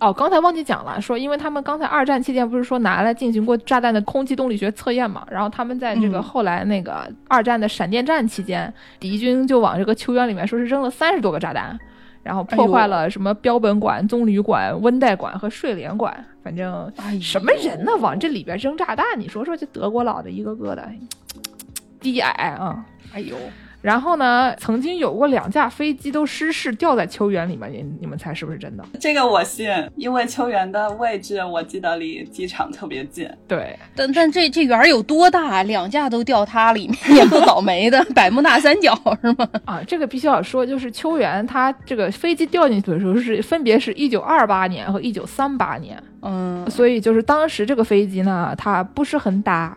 [0.00, 11.78] 哦，刚才忘记讲了，说因为他们刚才二战期间不是说拿来进行过炸弹的空气动力学测验嘛，然后他们在这个嗯后来那个二战的闪电战期间，敌军就往这个球园里面说是扔了三十多个炸弹，
[12.22, 19.04] 然后破坏了什么标本馆、棕榈馆、温带馆和睡莲馆，反正什么人呢，往这里边扔炸弹？
[19.18, 20.88] 你说说这德国佬的一个个的
[22.00, 22.82] 低矮啊！
[23.12, 23.36] 哎呦，
[23.82, 28.84] 然后呢，曾经有过两架飞机都失事掉在秋园里面，你你们猜是不是真的？
[29.00, 33.28] 这个我信，因为秋园的位置我记得离机场特别近。
[33.48, 35.62] 对，但但这这园儿有多大？
[35.64, 38.04] 两架都掉它里面， 也够倒霉的。
[38.14, 39.48] 百慕大三角是吗？
[39.64, 49.76] 啊，这个必须要说，就是秋园它这个飞机掉进去的时候是分别是一九二八年和一九三八年，嗯，所以就是当时这个飞机呢，它不是很大。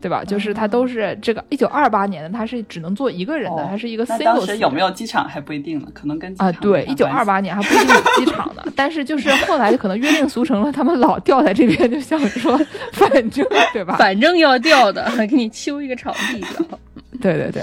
[0.00, 0.22] 对吧？
[0.24, 6.52] 就是它都是这个一九二八年的，它是只能坐一个人的，哦它是一个那 single 当时有没有机场还不一定呢，可能跟机啊？
[6.52, 12.58] 对，一九二八年还不一定有机场呢， 但是就是后来就可能约定俗成了，他们老掉在这边，就想说，
[12.92, 13.96] 反正对吧？
[13.98, 16.78] 反正要掉的， 给你修一个场地掉。
[17.22, 17.62] 对对对，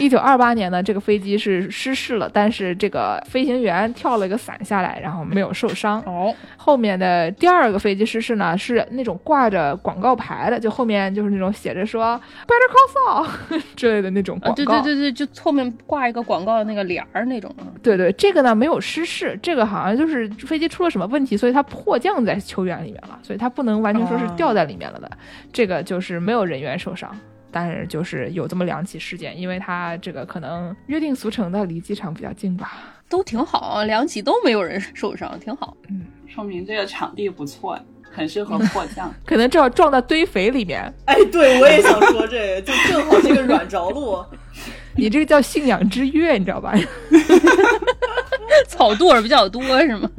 [0.00, 6.02] 一九二八年呢，这个飞机是失事了，但是这个飞行员跳了一个伞下来，然后没有受伤。
[6.02, 14.54] 哦，后面的第二个飞机失事呢，是那种挂着广告牌的，就后面就是那种写着说 “Better Call Saul” 之类的那种啊，广告。
[14.54, 17.54] 对对对对，就后面挂一个广告的那个帘儿那种。
[17.82, 25.08] 对对这个呢没有失事，这个好像就是飞机出了什么问题，所以它迫降在球员里面了，所以它不能完全说是哦掉在里面了的。
[25.52, 27.14] 这个就是没有人员受伤。
[27.50, 32.94] 但是就是有这么两起事件，因为它这个可能约定俗成的离机场比较近吧。
[33.08, 35.76] 都挺好，两起都没有人受伤，挺好。
[35.88, 37.78] 嗯说明这个场地不错，
[38.12, 39.12] 很适合迫降。
[39.24, 44.22] 可能正好撞到堆肥里面，哎，对我也想说这个，就正好这个软着陆。
[44.94, 46.74] 你这个叫信仰之跃，你知道吧？
[48.68, 50.10] 草垛比较多是吗？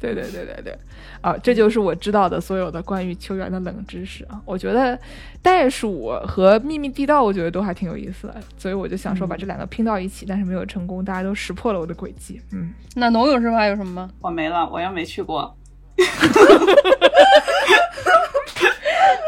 [0.00, 0.78] 对对对对对，
[1.22, 4.40] 啊，这就是我知道的所有的关于球员的冷知识啊。
[4.44, 4.98] 我觉得
[5.40, 12.40] 袋鼠和秘密地道，我觉得都还挺有意思的，所以我就想说把这两个拼到一起，但是没有成功，大家都识破了我的诡计。
[12.52, 14.10] 嗯，那农友师傅还有什么吗？
[14.20, 15.56] 我没了，我又没去过。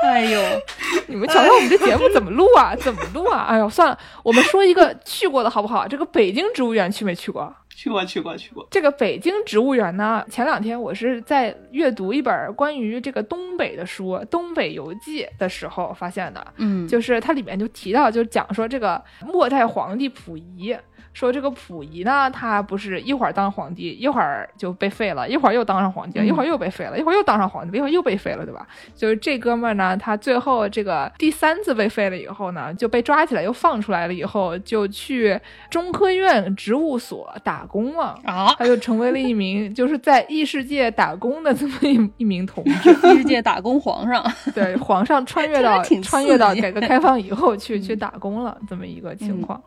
[0.05, 0.41] 哎呦，
[1.09, 2.77] 你们瞧瞧我们这节目怎么录啊？
[2.77, 3.47] 怎么录啊？
[3.49, 5.89] 哎呦，算了，我们说一个去过的好不好？
[5.89, 7.53] 这个北京植物园去没去过？
[7.75, 8.67] 去过，去过，去过。
[8.71, 20.77] 这个北京植物园呢，前两天我是在阅读一本关于这个东北的书《东北游记》的时候发现的，嗯，就是它里面就提到，就讲说这个末代皇帝溥仪，
[21.15, 28.67] 说这个溥仪呢，他不是一会儿当皇帝，一会儿就被废了，一会儿又当上皇帝一会儿又被废了，一会儿又当上皇帝了，一会儿又被废了，对吧？
[28.95, 38.19] 就是这哥们儿呢，他最后这个第三次被废了以后呢，就被抓起来又放出来了，以后就去中科院植物所打工了。
[38.25, 49.63] 啊，他就成为了一名就是在异世界打工的这么一一名同志，异世界打工皇上， 对，皇上穿越到穿越到改革开放以后去去打工了，这么一个情况。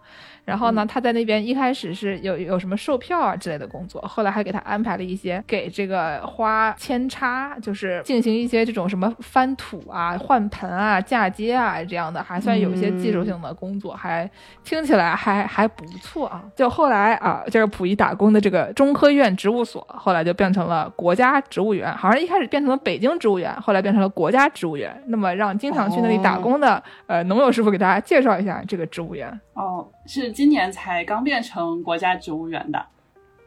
[0.48, 14.30] 然后呢，他在那边一开始是有有什么售票啊之类的工作，后来还给他安排了一些给这个花扦插，就是进行一些这种什么翻土啊、换盆啊、嫁接啊这样的，还算有一些技术性的工作，还
[14.64, 16.42] 听起来还还不错啊。
[16.56, 24.96] 就后来啊，就是溥仪打工的这个中科院植物所，后来就变成了国家植物园，好像一开始变成了北京植物园，后来变成了国家植物园。
[25.08, 29.28] 那么让经常去那里打工的、呃农友师傅给大家介绍一下这个植物园。
[29.54, 32.80] 哦，是今年才刚变成国家植物园的，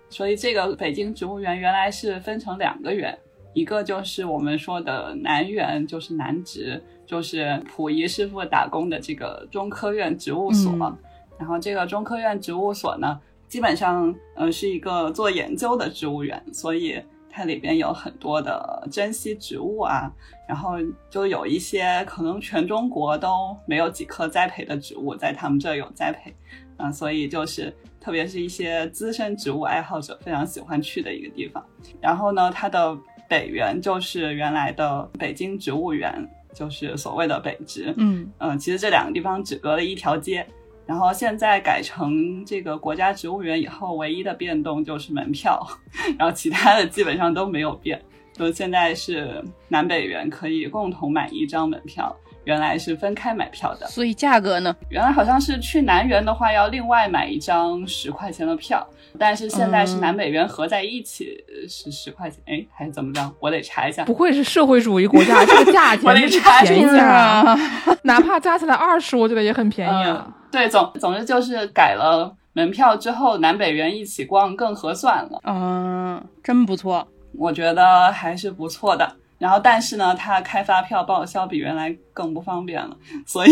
[0.08, 3.16] 所以这个北京植物园原来是分成两个园，
[3.52, 10.72] 一个就是我们说的南园，就是南植，就是溥仪师傅打工的这个中科院植物所。
[10.72, 10.98] 嗯。
[11.38, 17.00] 然后这个中科院植物所呢，基本上呃是一个做研究的植物园，所以
[17.30, 20.12] 它里边有很多的珍稀植物啊，
[20.48, 20.72] 然后
[21.08, 26.34] 就有一些可能全中国都没有几棵栽培的植物，在他们这儿有栽培，
[26.82, 31.64] 嗯、所以就是特别是一些资深植物爱好者非常喜欢去的一个地方。
[32.00, 32.96] 然后呢，它的
[33.28, 40.46] 北园就是原来的北京植物园，就是所谓的北植，嗯嗯，其实这两个地方只隔了一条街。
[40.86, 45.64] 然后现在改成这个国家植物园以后，唯一的变动就是门票，
[46.18, 48.02] 然后其他的基本上都没有变。
[48.32, 53.86] 就现在是南北园可以共同买一张门票，原来是分开买票的。
[53.86, 54.74] 所以价格呢？
[54.88, 58.86] 原来好像是去南园的话要另外买一张十块钱的票，
[59.18, 63.32] 但是现在是南北园合在一起是十块钱，哎，还是怎么着？
[63.40, 64.14] 我得查一下不。
[64.14, 67.58] 愧是社会主义国家，这个价钱 我得查一下啊，
[68.02, 70.24] 哪怕加起来二十，我觉得也很便宜啊。
[70.26, 77.06] 嗯，对，总总之就是改了门票之后，南北园一起逛更合算了，嗯，真不错。
[77.38, 79.16] 我觉得还是不错的。
[79.40, 82.94] 然后，但是呢，他开发票报销比原来更不方便了，
[83.26, 83.50] 所以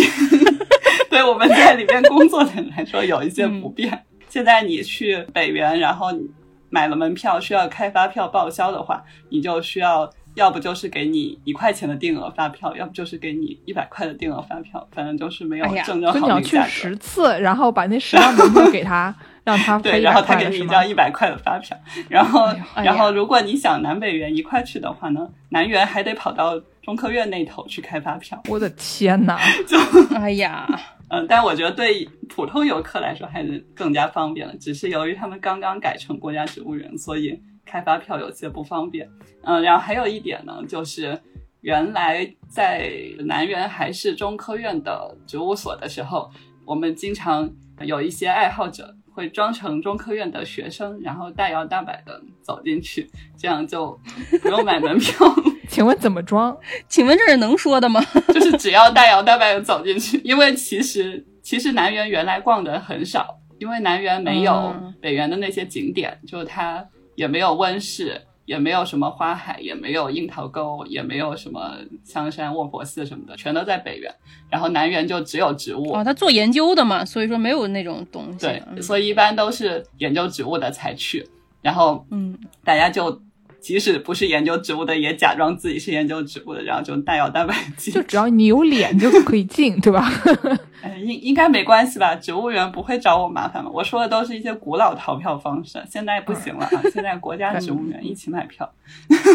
[1.08, 4.04] 对我们在里面工作的人来说有一些不便。
[4.28, 6.28] 现在你去北园，然后你
[6.68, 16.60] 买了门票需要开发票报销的话，你就需要要不就是给你一块钱的定额发票，要不就是给你一百块的定额发票，反正就是没有正正所以你要去。
[16.68, 19.14] 十次，然后把那十张门票给他，
[19.48, 21.74] 让他对，然后他给你一张一百块的发票，
[22.10, 28.38] 然后、哎然后如果你想南北园一块去的话呢，南园还得跑到中科院那头去开发票。
[28.50, 29.38] 我的天哪！
[30.14, 30.68] 哎呀，
[31.08, 39.08] 嗯，但我觉得对普通游客来说还是更加方便了，只是由于他们刚刚改成国家植物园，所以开发票有些不方便。
[39.44, 41.18] 嗯，然后还有一点呢，就是
[41.62, 46.30] 原来在南园还是中科院的植物所的时候，
[46.66, 47.48] 我们经常
[47.80, 53.98] 有一些爱好者会装成中科院的学生，然后大摇大摆的走进去，这样就
[54.40, 55.26] 不用买门票，
[55.68, 56.56] 请问怎么装？
[56.86, 58.00] 请问这是能说的吗？
[58.32, 68.22] 就是只要大摇大摆的走进去，因为其实其实南园原来逛的很少，因为南园没有嗯北园的那些景点，就是它也没有温室。
[68.48, 74.10] 也没有什么花海，也没有樱桃沟，也没有什么香山卧佛寺什么的，全都在北园。
[74.48, 78.38] 然后南园就只有植物，哦，他做研究的嘛，所以说没有那种东西。
[78.38, 81.28] 对，嗯所以一般都是研究植物的才去。
[81.60, 83.20] 然后嗯，大家就
[83.60, 90.10] 即使不是研究植物的，也假装自己是研究植物的，然后就大摇大摆地进就只要你有脸就可以进，对吧？
[90.80, 92.14] 哎，应应该没关系吧？
[92.14, 93.70] 植物园不会找我麻烦吧？
[93.72, 96.80] 我说的都是一些古老逃票方式，现在不行了啊！
[96.92, 98.70] 现在国家植物园一起买票，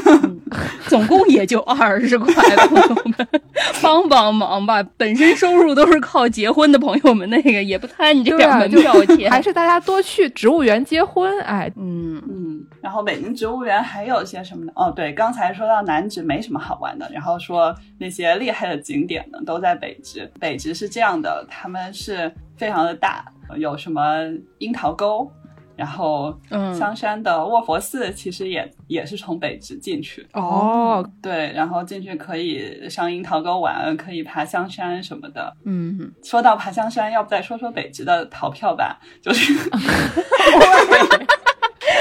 [0.87, 2.33] 总共也就二十块，
[2.67, 3.27] 朋友们，
[3.83, 4.81] 帮帮忙吧！
[4.95, 9.29] 本身收入都是靠结婚的朋友们，那个也不贪你这点门票钱。
[9.29, 14.73] 还是大家多去植物园结婚，哎，嗯，嗯，然后北京植物园还有些什么呢？
[14.75, 20.29] 哦，对，刚才说到南直没什么好玩的，然后说那些厉害的景点呢都在北直。
[20.41, 23.23] 北直是这样的，他们是非常的大，
[23.55, 24.17] 有什么
[24.57, 25.31] 樱桃沟，
[25.77, 30.27] 然后嗯香山的卧佛寺其实也也是从北直进去。
[30.33, 35.55] 哦，对，然后进去可以上樱桃沟玩，可以爬香山什么的。
[35.65, 38.99] 嗯，说到爬香山，要不再说说北直的逃票吧？
[39.21, 39.53] 就是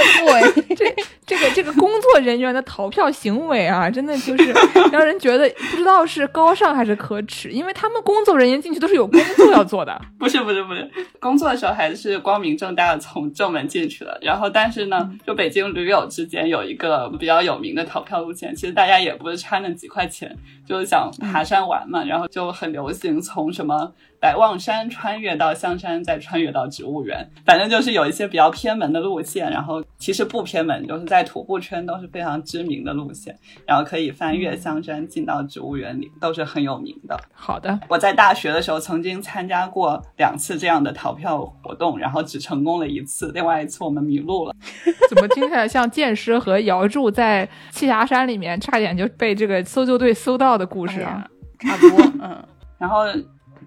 [0.02, 0.94] 对， 这
[1.26, 4.52] 这个这个工作人员的逃票行为啊，真的就是
[4.92, 10.00] 让人觉得不知道是高尚还是可耻，因为他们工作人员进去都是有工作要做的。
[10.18, 10.88] 不是不是不是，
[11.20, 14.18] 工作的时候还是光明正大的从正门进去的。
[14.22, 20.36] 然后，但是呢，就北京驴友之间有一个比较有名的逃票路线，其实大家也不是差那几块钱，
[20.72, 29.50] 就是想爬山玩嘛，然后就很流行从什么百望山穿越到香山，再穿越到植物园，反正就是有一些比较偏门的路线。
[29.50, 37.16] 然后其实不偏门，就是在在徒步圈都是非常知名的路线，然后可以翻越香山进到植物园里，都是很有名的。
[37.32, 44.54] 好的，我在大学的时候曾经参加过两次这样的逃票活动，然后只成功了一次，另外一次我们迷路了。
[45.08, 51.68] 怎么听起来像剑师和姚柱在栖霞山里面差点就被这个搜救队搜到的故事啊哎？
[51.70, 52.44] 差不多， 嗯，
[52.78, 53.04] 然后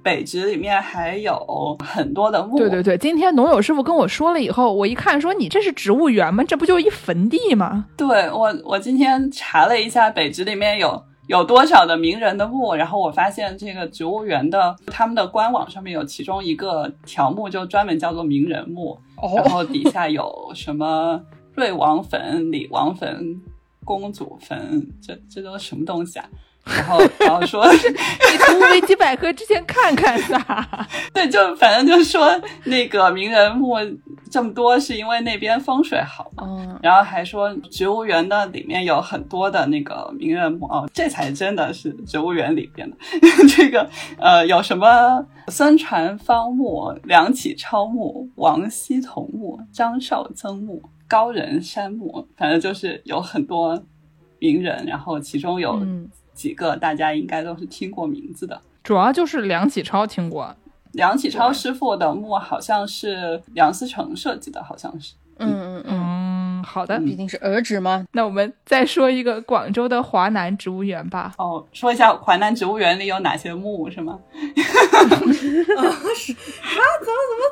[0.03, 6.43] 北直里面还有很多的墓，对对对，今天农友师傅跟我说了以后，我一看说你这是植物园吗？
[6.43, 7.85] 这不就是一坟地吗？
[7.97, 21.19] 对我，我今天查了一下北直里面有有多少的名人的墓，然后我发现这个植物园的他们的官网上面有其中一个条目就专门叫做名人墓，然哦，后底下有什么
[21.55, 23.41] 瑞王坟、李王坟、
[23.83, 26.29] 公主坟，这这都什么东西啊？
[26.65, 30.39] 然后然后说，你读维基百科之前看看噻。
[31.13, 33.75] 对，就反正就是说那个名人墓
[34.31, 36.43] 这么多，是因为那边风水好嘛。
[36.43, 42.97] 哦，然后还说植物园的里面有很多的那个名人墓哦，这才真的是植物园里边的。
[43.55, 43.87] 这个
[44.17, 53.79] 呃，有什么孙传芳墓、梁启超墓、王希同墓、张绍曾墓、高人山墓，反正就是有很多
[54.39, 58.61] 名人，然后其中有嗯几个大家应该都是听过名字的。
[58.83, 60.55] 主要就是梁启超听过，
[60.91, 65.13] 梁启超师傅的墓好像是梁思成设计的，好像是。
[65.37, 66.97] 嗯嗯嗯，嗯，好的。
[66.99, 71.33] 毕竟是儿侄嘛，那我们再说一个广州的华南植物园吧。
[71.37, 74.17] 哦，说一下华南植物园里有哪些墓是吗？
[74.31, 75.65] 啊怎么怎么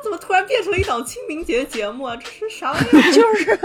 [0.02, 2.16] 怎么突然变成了一档清明节节目啊？
[2.16, 3.02] 这是啥玩意儿？
[3.12, 3.60] 就是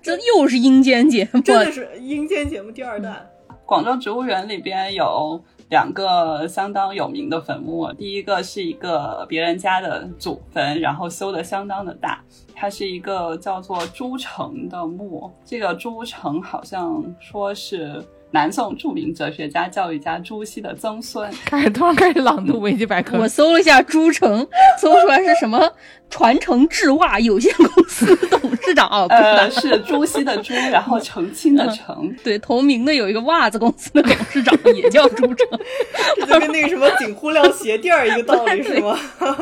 [0.00, 3.28] 这又是阴间节目，真的是阴间节目第二弹。
[3.66, 12.22] 广州植物园里边有两个相当有名的坟墓，第一个是一个别人家的祖坟，然后修的相当的大，
[12.54, 15.32] 它是一个叫做朱城的墓。
[15.44, 21.32] 这个朱城好像说是南宋著名哲学家、教育家朱熹的曾孙。
[21.46, 24.46] 开始突然开始朗读维基百科我，搜了一下朱城，
[24.78, 25.72] 搜出来是什么？
[26.10, 32.14] 传承制袜有限公司董事长啊，不是呃，的，是朱熹的朱，然后澄清的澄。
[32.22, 35.48] 对，同名的有一个袜子公司的董事长也叫朱澄，
[36.16, 38.98] 这就跟那个什么锦湖料鞋垫儿一个道理是吗？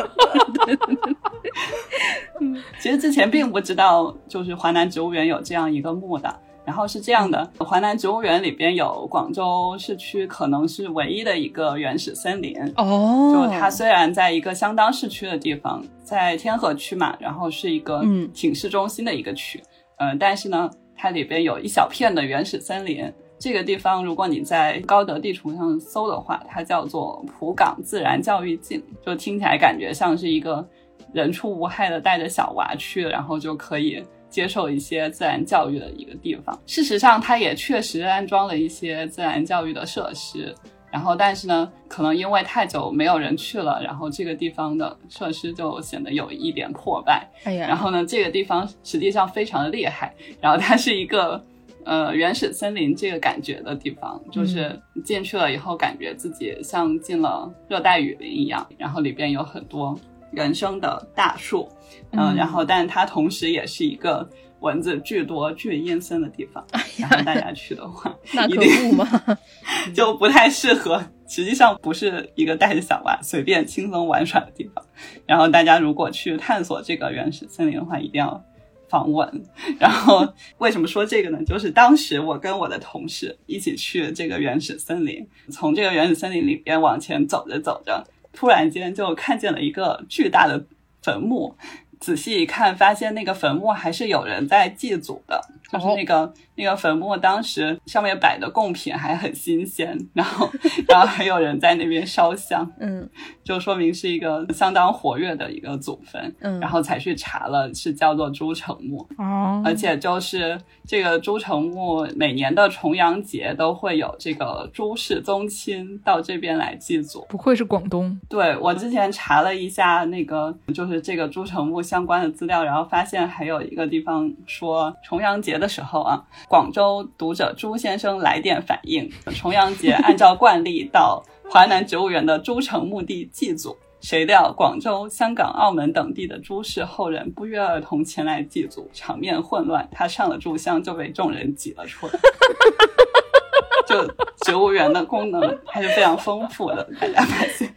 [2.80, 6.34] 其实之前并不知道，就是华南植物园有这样一个墓的。
[6.64, 12.56] 然后是这样的，华南植物园里边有广州市区可能是唯一的一个原始森林。
[12.76, 19.62] 哦就它虽然在一个相当市区的地方，在天河区嘛，然后是一个嗯挺市中心的一个区，
[19.98, 23.12] 呃，但是呢，它里边有一小片的原始森林。
[23.38, 30.64] 这个地方，如果你在高德地图上搜的话，它叫做浦港自然教育径，就听起来感觉像是一个
[31.12, 34.00] 人畜无害的带着小娃去，然后就可以
[34.32, 36.58] 接受一些自然教育的一个地方。
[36.66, 40.54] 事实上，它也确实安装了一些自然教育的设施，
[40.90, 47.28] 然后但是呢，可能因为太久没有人去了，然后这个地方的设施就显得有一点破败。
[47.44, 51.44] 哎呀，然后呢，这个地方实际上非常的厉害，然后它是一个
[51.84, 59.98] 呃原始森林这个感觉的地方，就是进去了以后，感觉自己像进了热带雨林一样，然后里边有很多
[60.32, 61.68] 原生的大树，
[62.12, 64.28] 嗯、嗯然后但它同时也是一个
[64.60, 66.64] 蚊子巨多、巨阴森的地方，
[66.96, 69.38] 然后大家去的话， 那可一定不嘛，
[69.94, 71.02] 就不太适合。
[71.26, 74.84] 实际上不是一个带着小娃随便轻松玩耍的地方。
[75.26, 78.44] 然后大家如果去探索这个原始森林的话，一定要
[78.90, 79.42] 防蚊。
[79.78, 81.42] 然后 为什么说这个呢？
[81.46, 90.62] 就是当时我跟我的同事一起去这个原始森林，从这个原始森林里边往前走着走着，突然间就看见了一个巨大的
[91.02, 91.56] 坟墓。
[92.02, 95.40] 仔细一看，发现那个坟墓还是有人在祭祖的，
[95.72, 100.50] 就是那个、那个坟墓当时上面摆的贡品还很新鲜，然后
[100.88, 103.08] 然后还有人在那边烧香，嗯
[103.42, 106.32] 就说明是一个相当活跃的一个祖坟。
[106.40, 117.24] 嗯，然后才去查了，是叫做朱城墓，哦，而且就是这个朱城墓每年的重阳节都会有这个朱氏宗亲到这边来祭祖。
[117.28, 133.78] 不愧是广东，对我之前查了一下那个就是这个朱城墓相关的资料，然后发现还有一个地方说重阳节的时候啊，广州读者朱先生来电反映，重阳节 按照惯例到华南植物园的朱城墓地祭祖。
[134.00, 139.88] 谁料广州、香港、澳门等地的朱氏后人不约而同前来祭祖，场面混乱。
[139.92, 142.12] 他上了炷香就被众人挤了出来。
[143.86, 144.04] 就
[144.44, 147.71] 植物园的功能还是非常丰富的，大家发现。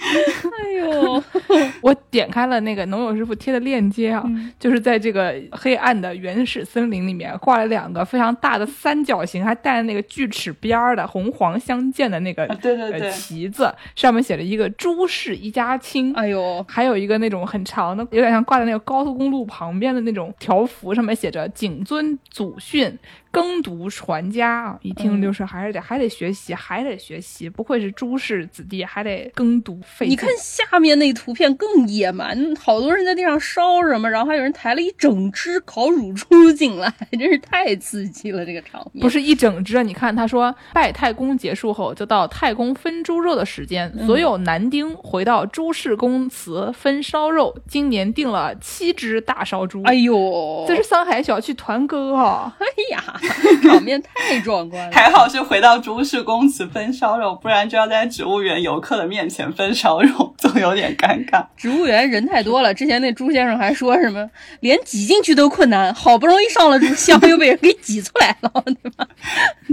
[0.00, 1.22] 哎呦，
[1.82, 4.52] 我点开了那个农友师傅贴的链接啊，嗯。
[4.58, 13.00] 就是在这个黑暗的原始森林里面挂了两个非常大的三角形，还带着那个锯齿边儿的红黄相间的那个、啊对对对。
[13.00, 16.12] 呃、旗子，上面写着一个朱氏一家亲。
[16.14, 22.98] 哎呦，还有一个那种很长的，有点像挂在那个高速公路旁边的那种条幅，上面写着“谨遵祖训，
[23.30, 30.06] 耕读传家”啊，一听就是还是得、还得学习，还得学习，不愧是朱氏子弟，还得耕读费。
[30.06, 39.00] 你看下面那图片更野蛮，好多人在地上烧什么，然后还有人抬了一整只烤乳猪进来，真是太刺激了，这个场面。
[39.02, 39.82] 不是一整只啊！
[39.82, 47.56] 你看，他说拜太公结束后，就到太公分猪肉的时间，所有男丁回到朱氏公祠分烧肉。
[47.68, 52.56] 今年订了七只大烧猪，哎呦，这是上海小区团购啊！
[52.58, 53.19] 哎呀，
[53.62, 54.92] 场面太壮观了。
[54.92, 61.44] 还好是回到朱氏公祠分烧肉，不然就要在植物园游客的面前分烧肉，总有点尴尬。
[61.56, 64.28] 植物园人太多了，之前那朱先生还说什么
[64.60, 68.50] 连挤进去都困难，好不容易上了柱香，又被人给挤出来了，
[68.82, 69.06] 对吧？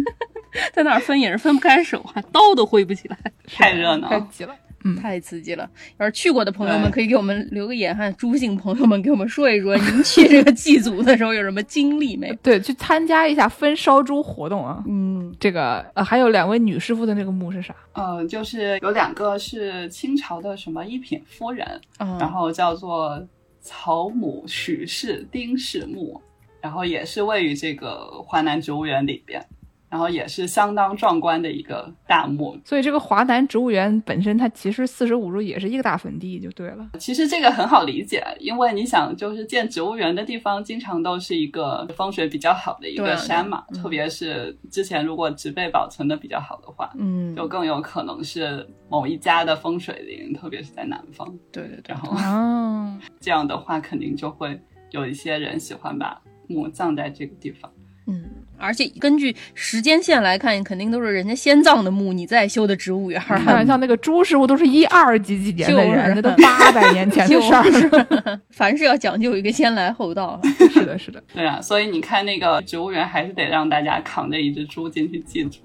[0.74, 3.18] 在那儿分也是分不开手啊，刀都挥不起来，
[3.56, 4.54] 太热闹太急了。
[4.96, 5.70] 太刺激了。
[6.00, 12.32] 要是去过的朋友们，可以给我们留个言哈，朱姓朋友们给我们说一说，您去这个祭祖的时候有什么经历没？
[12.42, 14.84] 对，去参加一下分烧猪活动啊！
[14.88, 17.76] 嗯，这个呃，还有两位女师傅的那个墓是啥？
[17.94, 21.68] 嗯、就是有两个是清朝的什么一品夫人，
[22.00, 23.22] 嗯然后叫做
[23.62, 26.22] 曹母许氏丁氏墓，
[26.62, 29.44] 然后也是位于这个华南植物园里边，
[29.90, 32.58] 然后也是相当壮观的一个大墓。
[32.66, 36.90] 所以这个华南植物园本身，它其实四舍五入也是一个大坟地，就对了。
[37.00, 51.28] 其实这个很好理解，因为你想，就是建植物园的地方，经常都是一个风水比较好的一个山嘛，特别是之前如果植被保存的比较好的话，嗯，就更有可能是某一家的风水林，特别是在南方。
[51.52, 54.60] 对对对然，后哦， 这样的话，肯定就会
[54.92, 57.72] 有一些人喜欢把墓葬在这个地方。
[58.10, 58.24] 嗯，
[58.58, 63.40] 而且根据时间线来看，肯定都是人家先葬的墓，你再修的植物园儿。
[63.40, 68.40] 开玩笑，那个朱师傅都是一二几几年的人，那都 八百年前的事儿。
[68.52, 70.40] 凡事要讲究一个先来后到。
[70.74, 71.24] 是的，是的。
[71.34, 75.60] 对啊，所以你看那个植物园，还是得让大家扛着一只猪进去祭祖，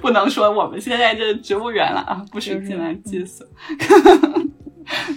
[0.00, 3.48] 不能说我们现在这植物园了啊，不许进来祭祀。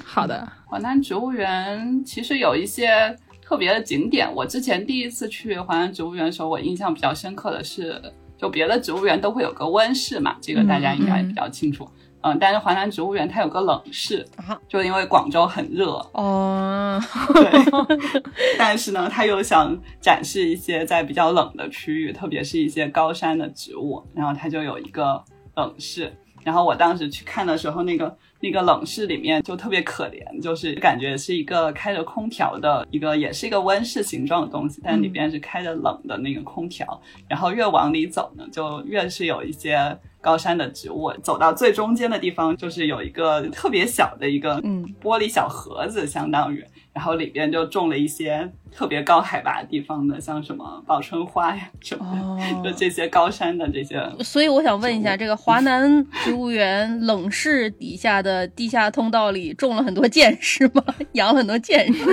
[0.04, 3.16] 好的，华南植物园其实有一些
[3.52, 4.34] 特别的景点。
[4.34, 8.02] 我之前第一次去华南植物园的时候，我印象比较深刻的是，
[8.38, 11.84] 就别的植物园都会有个温室嘛，这个大家应该也比较清楚。
[12.22, 17.02] 嗯但是华南植物园它有个冷室啊，就因为广州很热，哦，
[17.34, 18.24] 对，
[18.58, 25.22] 但是呢，它又想展示一些在比较冷的区域，特别是一些高山的植物，然后它就有一个
[25.58, 26.14] 冷室。
[26.44, 37.00] 然后我当时去看的时候，那个那个冷室里面就特别可怜，就是感觉是一个开着空调的一个，也是一个温室形状的东西，但里边是开着冷的那个空调。
[37.30, 41.12] 然后越往里走呢，就越是有一些高山的植物。
[41.24, 46.64] 走到最中间的地方，就是有一个特别小的一个嗯玻璃小盒子，相当于，
[46.94, 52.74] 然后里边就种了一些特别高海拔地方的，像什么报春花呀什么的，就哦。
[52.78, 54.02] 这些高山的这些。
[54.24, 60.84] 所以我想问一下，这个华南植物园冷室底下的地下通道里种了很多剑士吗？
[61.14, 62.04] 养了很多剑士。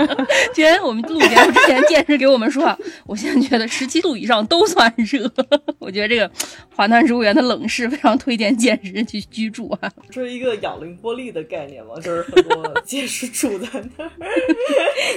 [0.54, 5.30] 既然我们录节目之前，剑士给我们说啊，我现在觉得十七度以上都算热。
[5.78, 6.30] 我觉得这个
[6.74, 9.90] 华南植物园的冷室非常推荐剑士去居住啊。
[10.10, 14.10] 这是一个养灵玻璃的概念嘛，就是很多剑士住在那儿，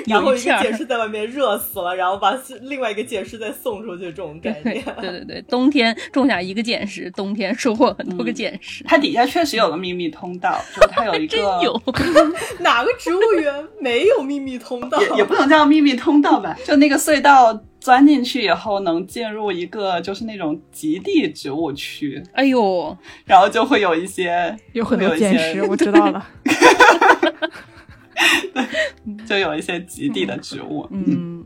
[0.07, 4.81] 然后一个剑士在外面热死了，然后把另外一个剑士再送出去，这种概念。
[5.01, 8.83] 对对对，冬天种下一个剑石，冬天收获很多个剑士。
[8.85, 11.81] 它底下确实有个秘密通道，就是它有一个 真有，
[12.59, 15.01] 哪个植物园没有秘密通道？
[15.01, 26.25] 也也不能叫秘密通道吧，就那个隧道钻进去以后，能进入一个就是那种极地植物区，哎呦，然后就会有一些有很多会有一些 我知道了。
[29.25, 30.87] 就有一些极地的植物。
[30.91, 31.43] 嗯，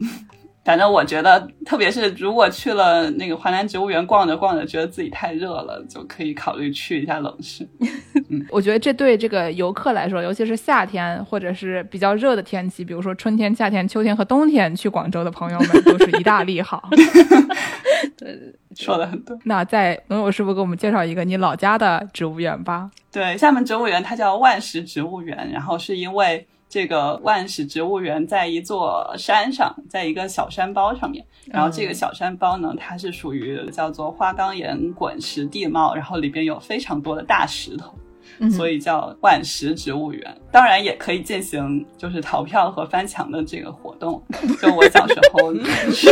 [0.65, 7.65] 反正我觉得，特别是如果去了那个华南植物园逛着逛着，觉得自己太热了，就可以考虑去一下冷室。
[8.49, 16.89] 我觉得这对这个游客来说，尤其是夏天或者是比较热的天气，比如说春天、夏天、秋天和冬天去广州的朋友们，都是一大利好。
[18.75, 19.37] 说的很对。
[19.43, 22.89] 那在农友师傅给我们介绍一个你老家的植物园吧。
[23.11, 26.45] 对，厦门植物园它叫万石植物园，然后是因为
[26.75, 37.97] 这个万石植物园在一座山上，在一个小山包上面，然后这个小山包呢，它是属于叫做花岗岩滚石地貌，然后里边有非常多的大石头。
[38.39, 40.37] 嗯所以叫万石植物园。
[40.51, 44.21] 当然也可以进行就是逃票和翻墙的这个活动。
[44.61, 45.53] 就我小时候
[45.91, 46.07] 去，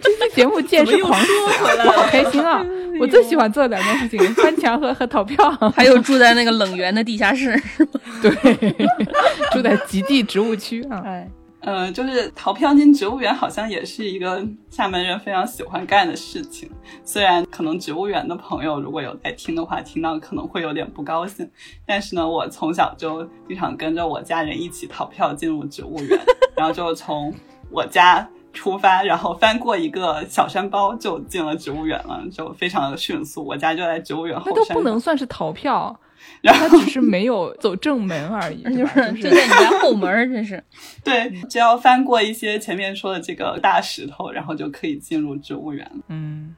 [0.00, 2.02] 这节目见识狂说回来我好？
[2.08, 2.64] 开心啊！
[2.98, 5.36] 我最喜欢做的两件事情：翻墙和和逃票。
[5.74, 7.60] 还有住在那个冷园的地下室。
[8.22, 8.30] 对，
[9.52, 11.02] 住在极地植物区啊。
[11.04, 11.28] 哎，
[11.66, 14.40] 呃，就是逃票进植物园好像也是一个
[14.70, 16.70] 厦门人非常喜欢干的事情。
[17.04, 21.50] 虽然可能植物园的朋友如果有在听的话，听到可能会有点不高兴，
[21.84, 26.18] 但是呢，我从小就经常跟着我家人一起逃票进入植物园，
[26.56, 27.34] 然后就从
[27.70, 28.26] 我家。
[28.52, 33.44] 出发，然后翻过一个小山包就进了植物园了，就非常的迅速。
[33.44, 35.94] 我家就在植物园后那都，不能算是逃票，
[36.42, 40.62] 然他后只是没有走正门而已， 就是就在你家后门儿，这是。
[41.02, 46.04] 对，只要翻过一些前面说的这个大石头，然后就可以进入植物园了。
[46.08, 46.54] 嗯，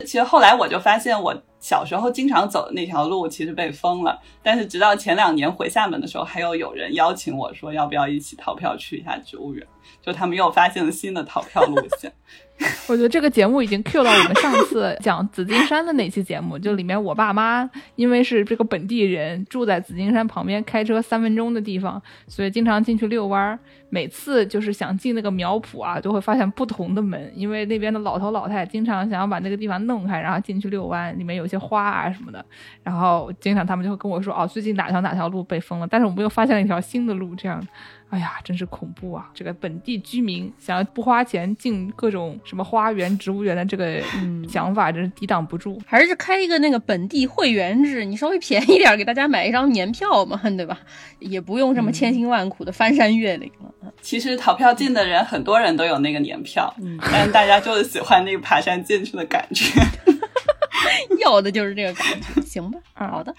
[0.00, 4.18] 其实后来我就发现，我小时候经常走的那条路其实被封了。
[4.42, 9.66] 但是直到前两年回厦门的时候，还有有人邀请我说，要不要一起逃票去一下植物园？
[10.02, 12.12] 就他们又发现了新的逃票路线。
[12.88, 23.58] 我觉得这个节目已经 Q 到我们上次 讲紫金山的那期节目，就里面我爸妈因为是这个本地人，住在紫金山旁边，开车三分钟的地方，所以经常进去遛弯儿。
[23.92, 32.44] 每次就是想进那个苗圃啊，就会发现不同的门，因为那边的老头老太经常想要把那个地方弄开，然后进去遛弯，里面有一些花啊什么的。
[32.84, 37.66] 然后经常他们就会跟我说，哦，最近哪条哪条路被封了，但是我们又发现了一条新的路，这样。
[38.10, 39.30] 哎呀，真是恐怖啊！
[39.32, 44.02] 这个本地居民想要不花钱进各种什么花园、植物园的这个
[44.48, 45.80] 想法，真是抵挡不住。
[45.86, 50.76] 还是开一个那个本地会员制，你稍微便宜点儿，给大家买一张年票嘛， 对吧？
[51.20, 53.92] 也不用这么千辛万苦的翻山越岭了。
[54.02, 59.64] 其实逃票进的人，很多人都有那个年票，嗯但是大家就是喜欢那个爬山进去的感觉。
[61.30, 62.78] 要的就是这个感觉，行吧？
[62.94, 63.34] 啊好的，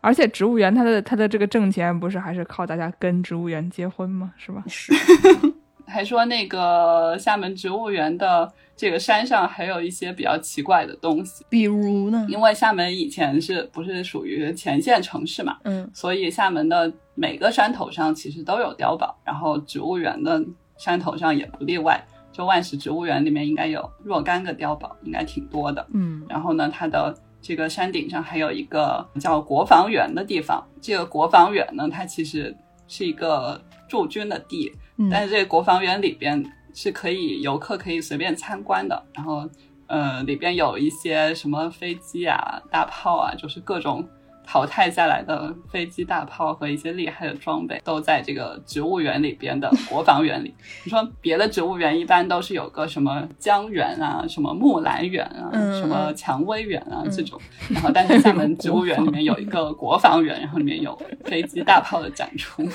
[0.00, 4.32] 而且植物园它的它的这个挣钱不是还是靠大家跟植物园结婚吗？
[4.36, 4.62] 是吧？
[4.66, 4.92] 是
[5.86, 12.24] 还说那个厦门植物园的这个山上还有一些比较奇怪的东西，比如呢？
[12.28, 20.40] 因为厦门以前是不是属于前线城市嘛，嗯所以厦门的每个山头上其实都有碉堡，然后植物园的
[20.76, 22.00] 山头上也不例外。
[22.32, 25.84] 就万石植物园里面应该有若干个碉堡，应该挺多的。
[25.92, 30.66] 嗯然后呢，它的这个山顶上还有一个叫国防园的地方。
[30.80, 32.54] 这个国防园呢，它其实
[32.88, 39.02] 是一个驻军的地，嗯但是这个国防园里边是可以游客可以随便参观的。
[39.14, 39.48] 然后
[39.86, 44.06] 呃，里边有一些什么飞机啊、大炮啊，就是各种。
[44.50, 50.52] 淘汰下来的飞机、大炮和一些厉害的装备都在这个植物园里边的国防园里。
[50.82, 62.66] 你说别的植物园一般都是有个什么江园啊、什么木兰园啊、嗯什么蔷薇园啊这种，然后但是厦门植物 园里面有一个国防园，然后里面有飞机、大炮的展出。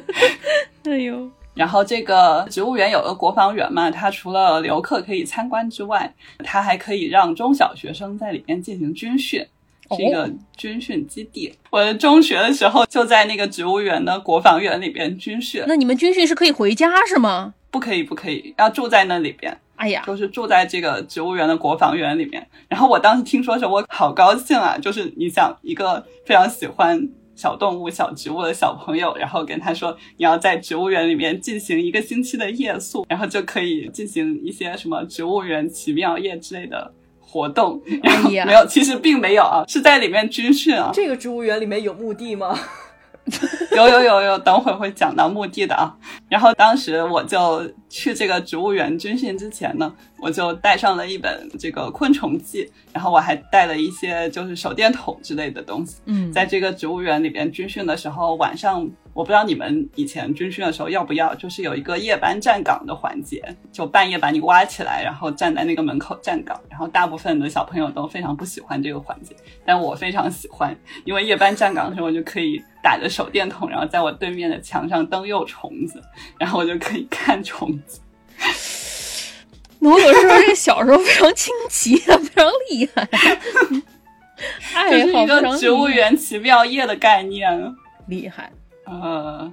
[0.84, 6.12] 哎呦， 然后这个植物园有个国防园嘛，它除了游客可以参观之外，
[6.44, 9.42] 它还可以让中小学生在里面进行军训。
[9.96, 11.52] 是一个军训基地。
[11.70, 17.54] 我中学的时候就在那个植物园的国防园里边军训，那你们军训是可以回家是吗？
[17.70, 22.46] 不可以，不可以，要住在那里边，哎呀，就是住在这个植物园的国防园里面。
[22.68, 24.78] 然后我当时听说的时候，我好高兴啊！
[24.78, 36.94] 就是你想一个非常喜欢小动物、小植物的小朋友，然后跟他说你要在植物园里面进行一个星期的夜宿，然后就可以进行一些什么植物园奇妙夜之类的。
[37.34, 40.92] 活动，然后哎没有，其实并没有啊，是在里面军训啊。
[40.94, 42.56] 这个植物园里面有墓地吗？
[43.74, 45.92] 有有有有，等会儿会讲到墓地的啊。
[46.28, 55.96] 然后当时我就去这个植物园军训之前呢，我就带上了一本这个昆虫记，然后我还带了一些就是手电筒之类的东西。
[56.04, 63.40] 嗯，在这个植物园里边军训的时候，晚上我不知道你们以前军训的时候要不要，就是有一个夜班站岗的环节，
[63.72, 66.60] 就半夜把你挖起来，然后站在那个门口站岗。
[66.68, 69.34] 然后大部分的小朋友都非常不喜欢这个环节，
[69.64, 76.02] 但我非常喜欢，因为夜班站岗的时候我就可以打着手电筒，然后在我对面的墙上灯诱虫子，
[76.36, 78.00] 然后我就可以看虫子。
[79.78, 83.08] 努努是不是这个小时候非常清奇啊，非常厉害？
[84.74, 87.74] 爱这是一个植物园奇妙夜的概念。
[88.06, 88.52] 厉害，
[88.84, 89.52] 呃，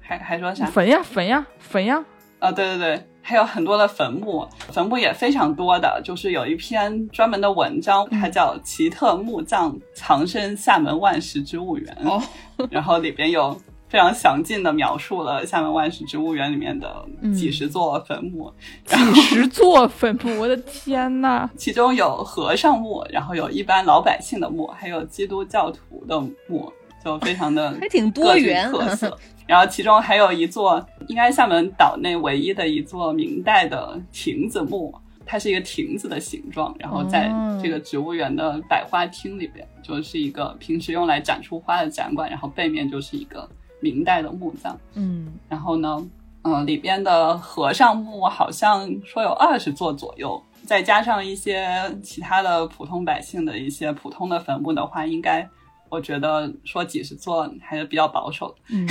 [0.00, 0.66] 还还说啥？
[0.66, 2.04] 坟呀坟呀坟呀，
[2.38, 12.22] 啊，对对对，还有很多的坟墓，坟墓也非常多的，就是有一篇专门的文章，它叫《奇特墓葬藏身厦门万石植物园》，哦，
[12.70, 13.58] 然后里边有
[13.88, 18.52] 非常详尽的描述了厦门万石植物园里面的几十座坟墓，
[18.84, 21.48] 几十座坟墓，我的天呐！
[21.56, 26.72] 其中有和尚墓，然后有一般老百姓的墓，还有基督教徒的墓。
[27.04, 29.18] 就非常的还挺多元特 色。
[29.46, 34.94] 然后其中还有一座，应该厦门岛内唯一的一座明代的亭子墓，
[35.26, 37.30] 它是一个亭子的形状，然后在
[37.62, 43.46] 这个植物园的百花厅里边，就是一个平时用来展出花的展馆，然后背面就是一个
[43.80, 44.78] 明代的墓葬。
[44.94, 46.02] 嗯，然后呢，
[46.40, 51.68] 嗯、里边的和尚墓好像说有二十座左右，再加上一些
[52.02, 55.46] 其他的普通百姓的一些普通的坟墓的话，应该
[55.94, 58.56] 我觉得说几十座还是比较保守的。
[58.70, 58.88] 嗯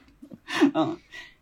[0.74, 0.96] 嗯，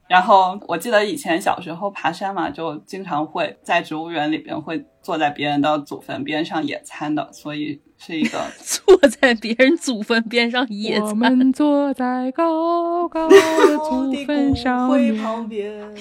[0.09, 13.36] 然后我记得以前小时候爬山嘛，就经常会在植物园里边会坐在别人的祖坟边上野餐的，所以是一个 坐在别人祖坟边上野餐我餐，们坐在高高的
[13.90, 15.22] 祖坟上会面。
[15.22, 15.94] 旁边，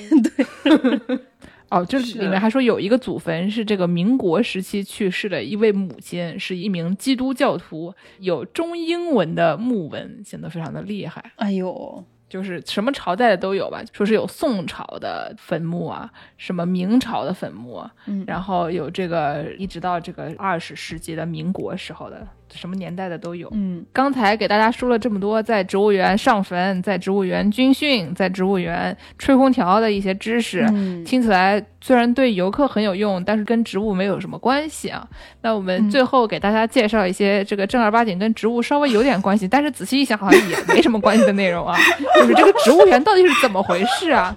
[1.71, 11.31] 哦，就是里面还说有一个祖坟是这个民国时期去世的一位母亲，是一名基督教徒，有中英文的墓文，显得非常的厉害。
[11.37, 23.49] 哎呦，就是什么朝代的都有吧，说是有宋朝的坟墓啊，什么明朝的坟墓啊，嗯然后有这个一直到这个二十世纪的民国时候的，什么年代的都有。
[23.53, 35.07] 嗯刚才给大家说了这么多，在植物园上坟，在植物园军训，在植物园吹空调的一些知识，嗯听起来虽然对游客很有用，但是跟植物没有什么关系啊。
[35.41, 41.77] 那我们嗯最后给大家介绍一些这个正儿八经跟植物稍微有点关系，但是仔细一想好像也没什么关系的内容啊，
[42.15, 44.35] 就是这个植物园到底是怎么回事啊？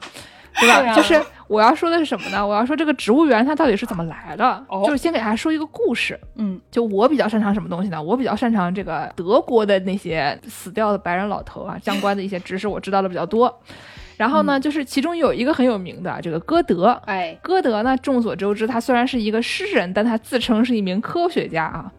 [0.61, 0.81] 对吧？
[0.81, 2.47] 对啊就是我要说的是什么呢？
[2.47, 4.65] 我要说这个植物园它到底是怎么来的？
[4.69, 6.19] 哦就是先给大家说一个故事。
[6.37, 8.03] 嗯就我比较擅长什么东西呢？
[8.03, 13.61] 我比较擅长这个德国的那些死掉的白人老头啊，相关的一些知识我知道的比较多。
[14.17, 16.91] 然后呢，就是其中有一个很有名的啊这个歌德。
[17.05, 21.91] 哎，歌德呢，众所周知，他虽然是一个诗人，但他自称是一名科学家啊。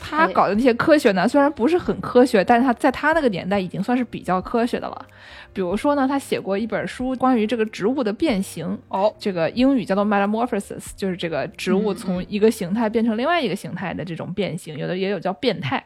[0.00, 5.06] 他哎搞的那些科学呢，虽然不是很科学，但是他在他那个年代已经算是比较科学的了。
[5.52, 15.82] 比如说呢，他写过一本书关于这个植物的变形，哦，这个英语叫做 metamorphosis，就是这个植物从一个形态变成另外一个形态的这种变形，有的也有叫变态。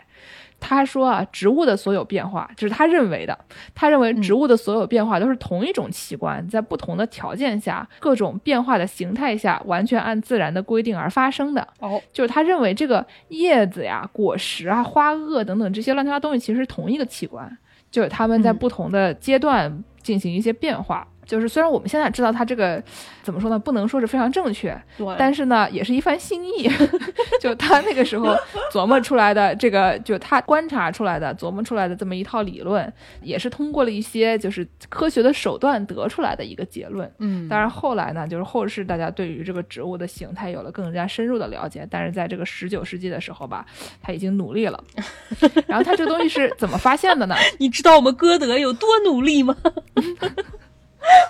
[0.63, 3.37] 他说啊，植物的所有变化，这是他认为的。
[3.75, 11.67] 他认为植物的所有变化都是同一种器官，在不同的条件下、各种变化的形态下，完全按自然的规定而发生的。
[11.81, 17.59] 哦，就是他认为这个叶子呀、果实啊、花萼等等这些乱七八糟东西，其实是同一个器官，
[17.91, 21.07] 就是他们在嗯不同的阶段进行一些变化。
[21.25, 22.83] 就是虽然我们现在知道他这个
[23.23, 26.70] 怎么说呢，不能说是非常正确，对，但是呢，也是一番心意。
[27.41, 28.37] 就他那个时候
[28.73, 37.11] 琢磨出来的这个，就他观察出来的、琢磨出来的这么一套理论，也是通过了一些就是科学的手段得出来的一个结论。
[37.18, 43.64] 嗯，当然后来呢，就是后世大家对于这个植物的形态有了更加深入的了解，但是在这个十九世纪的时候吧，
[44.03, 44.83] 他已经努力了。
[45.66, 47.35] 然后他这个东西是怎么发现的呢？
[47.59, 49.57] 你知道我们歌德有多努力吗？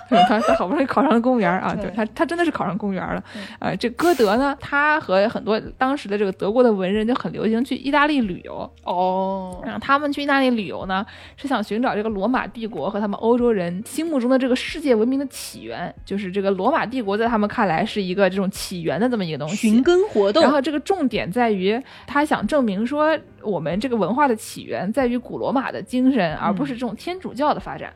[0.09, 3.23] 对他他好不容易考上了公务员啊，对他他真的是考上公务员了。
[3.59, 8.69] 呃，这歌德呢，他和很多当时的这个德国的文人就很流行去意大利旅游。
[8.83, 11.05] 哦，然后他们去意大利旅游呢，
[11.37, 19.55] 是想寻找这个罗马帝国和他们欧洲人心目中的这个世界文明的起源，就是这个罗马帝国在他们看来是一个这种起源的这么一个东西。
[19.55, 27.91] 寻根活动然，后这个重点在于，他想证明说，我们这个文化的起源在于古罗马的精神，而不是这种天主教的发展。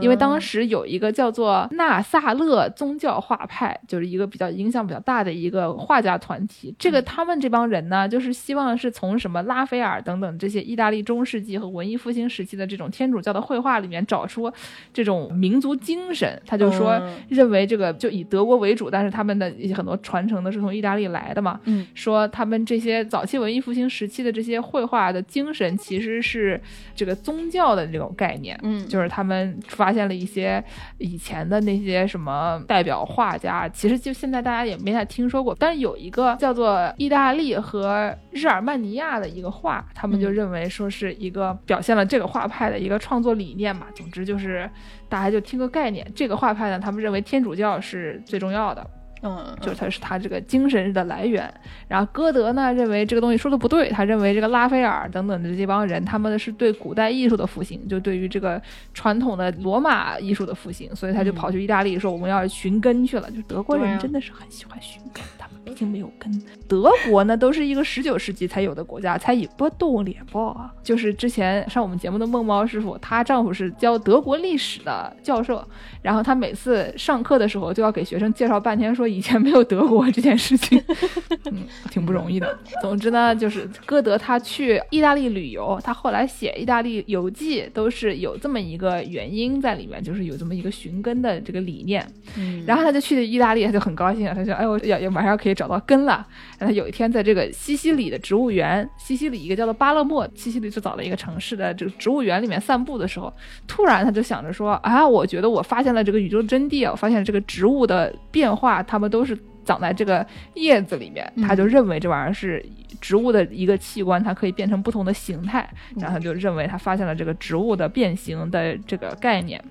[0.00, 6.74] 因为当时有一个叫做纳萨勒宗教画派，就是一个比较影响比较大的一个画家团体。
[6.78, 14.52] 这个他们这帮人呢，就是希望是从什么拉斐尔等等这些意大利中世纪和文艺复兴时期的这种天主教的绘画里面找出
[14.92, 16.40] 这种民族精神。
[16.46, 21.60] 他就说嗯认为这个就以德国为主，但是他们的一些很多传承的是从意大利来的嘛。
[21.64, 26.60] 嗯，说他们这些早期文艺复兴时期的这些绘画的精神，其实是
[26.94, 28.58] 这个宗教的这种概念。
[28.62, 30.62] 嗯就是他们发现了一些
[30.98, 35.54] 以前的那些什么代表画家，其实就现在大家也没太听说过。
[35.58, 43.86] 但是有一个叫做意大利和日耳曼尼亚的一个画，他们就认为说是一个表现了这个画派的一个创作理念嘛。
[43.94, 44.68] 总之就是
[45.08, 48.86] 大家就听个概念，这个画派呢，他们认为天主教是最重要的。
[49.22, 51.52] 嗯，就是他是他这个精神的来源。
[51.88, 58.60] 然后歌德呢认为这个东西说的不对，他认为这个拉斐尔等等的这帮人，他们的是对古代艺术的复兴，就对于这个
[58.92, 63.30] 传统的罗马艺术的复兴，所以他就跑去意大利说我们要寻根去了。
[63.30, 66.42] 就德国人真的是很喜欢寻根，他们毕竟没有根。
[66.68, 70.72] 德国呢都是一个十九世纪才有的国家，才以不动脸报啊。
[70.82, 75.64] 就是之前上我们节目的梦猫师傅，她丈夫是教德国历史的教授，
[76.02, 80.82] 然后她每次上课的时候就要给学生介绍半天，说以前没有德国这件事情，
[81.50, 82.58] 嗯，挺不容易的。
[82.80, 92.04] 总之呢，就是歌德他去意大利旅游，他后来写意大利游记都是有这么一个原因在里面，就是有这么一个寻根的这个理念。
[92.36, 96.26] 嗯然后他就去了意大利，他就很高兴啊，他说：“哎，我要要马上可以找到根了。”
[96.58, 103.32] 然后有一天在这个西西里的植物园，西西里一个叫做巴勒莫，西西里最早的一个城市的这个植物园里面散步的时候，
[103.66, 112.64] 突然他就想着说：“啊，我觉得我发现了这个宇宙真谛啊，我发现这个植物的变化，它们都是。”长在这个叶子里面，他就认为这玩意儿是
[113.00, 119.62] 植物的一个器官，它可以变成不同的形态，然后他就认为他发现了这个植物的变形的这个概念。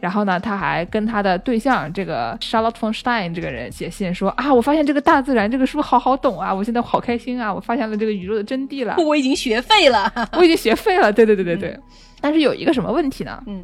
[0.00, 10.12] 然后呢，他还跟他的对象这个 Charlotte von Stein 这个人写信说啊，我发现这个大自然这个书好好懂啊，我现在好开心啊，我发现了这个宇宙的真谛了，我已经学废了。
[10.32, 11.12] 我已经学废了。
[11.12, 11.78] 对对对对对。
[12.20, 13.40] 但是有一个什么问题呢？
[13.46, 13.62] 嗯，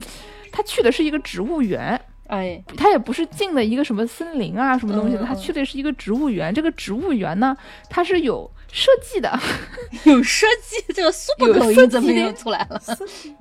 [0.52, 2.00] 他去的是一个植物园。
[2.28, 6.54] 哎，他也不是进了一个什么森林啊，什么东西的，他去的是一个植物园。
[6.54, 7.56] 这个植物园呢，
[7.90, 9.38] 它是有设计的，
[10.04, 12.80] 有设计，这个 super 口设计的音怎么又出来了？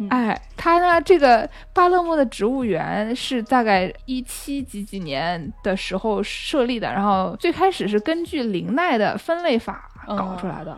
[0.09, 10.77] 哎，他呢，这个巴勒莫的植物园是大概一七几几年的时候设立的，然后最开始是根据林奈的分类法搞出来的。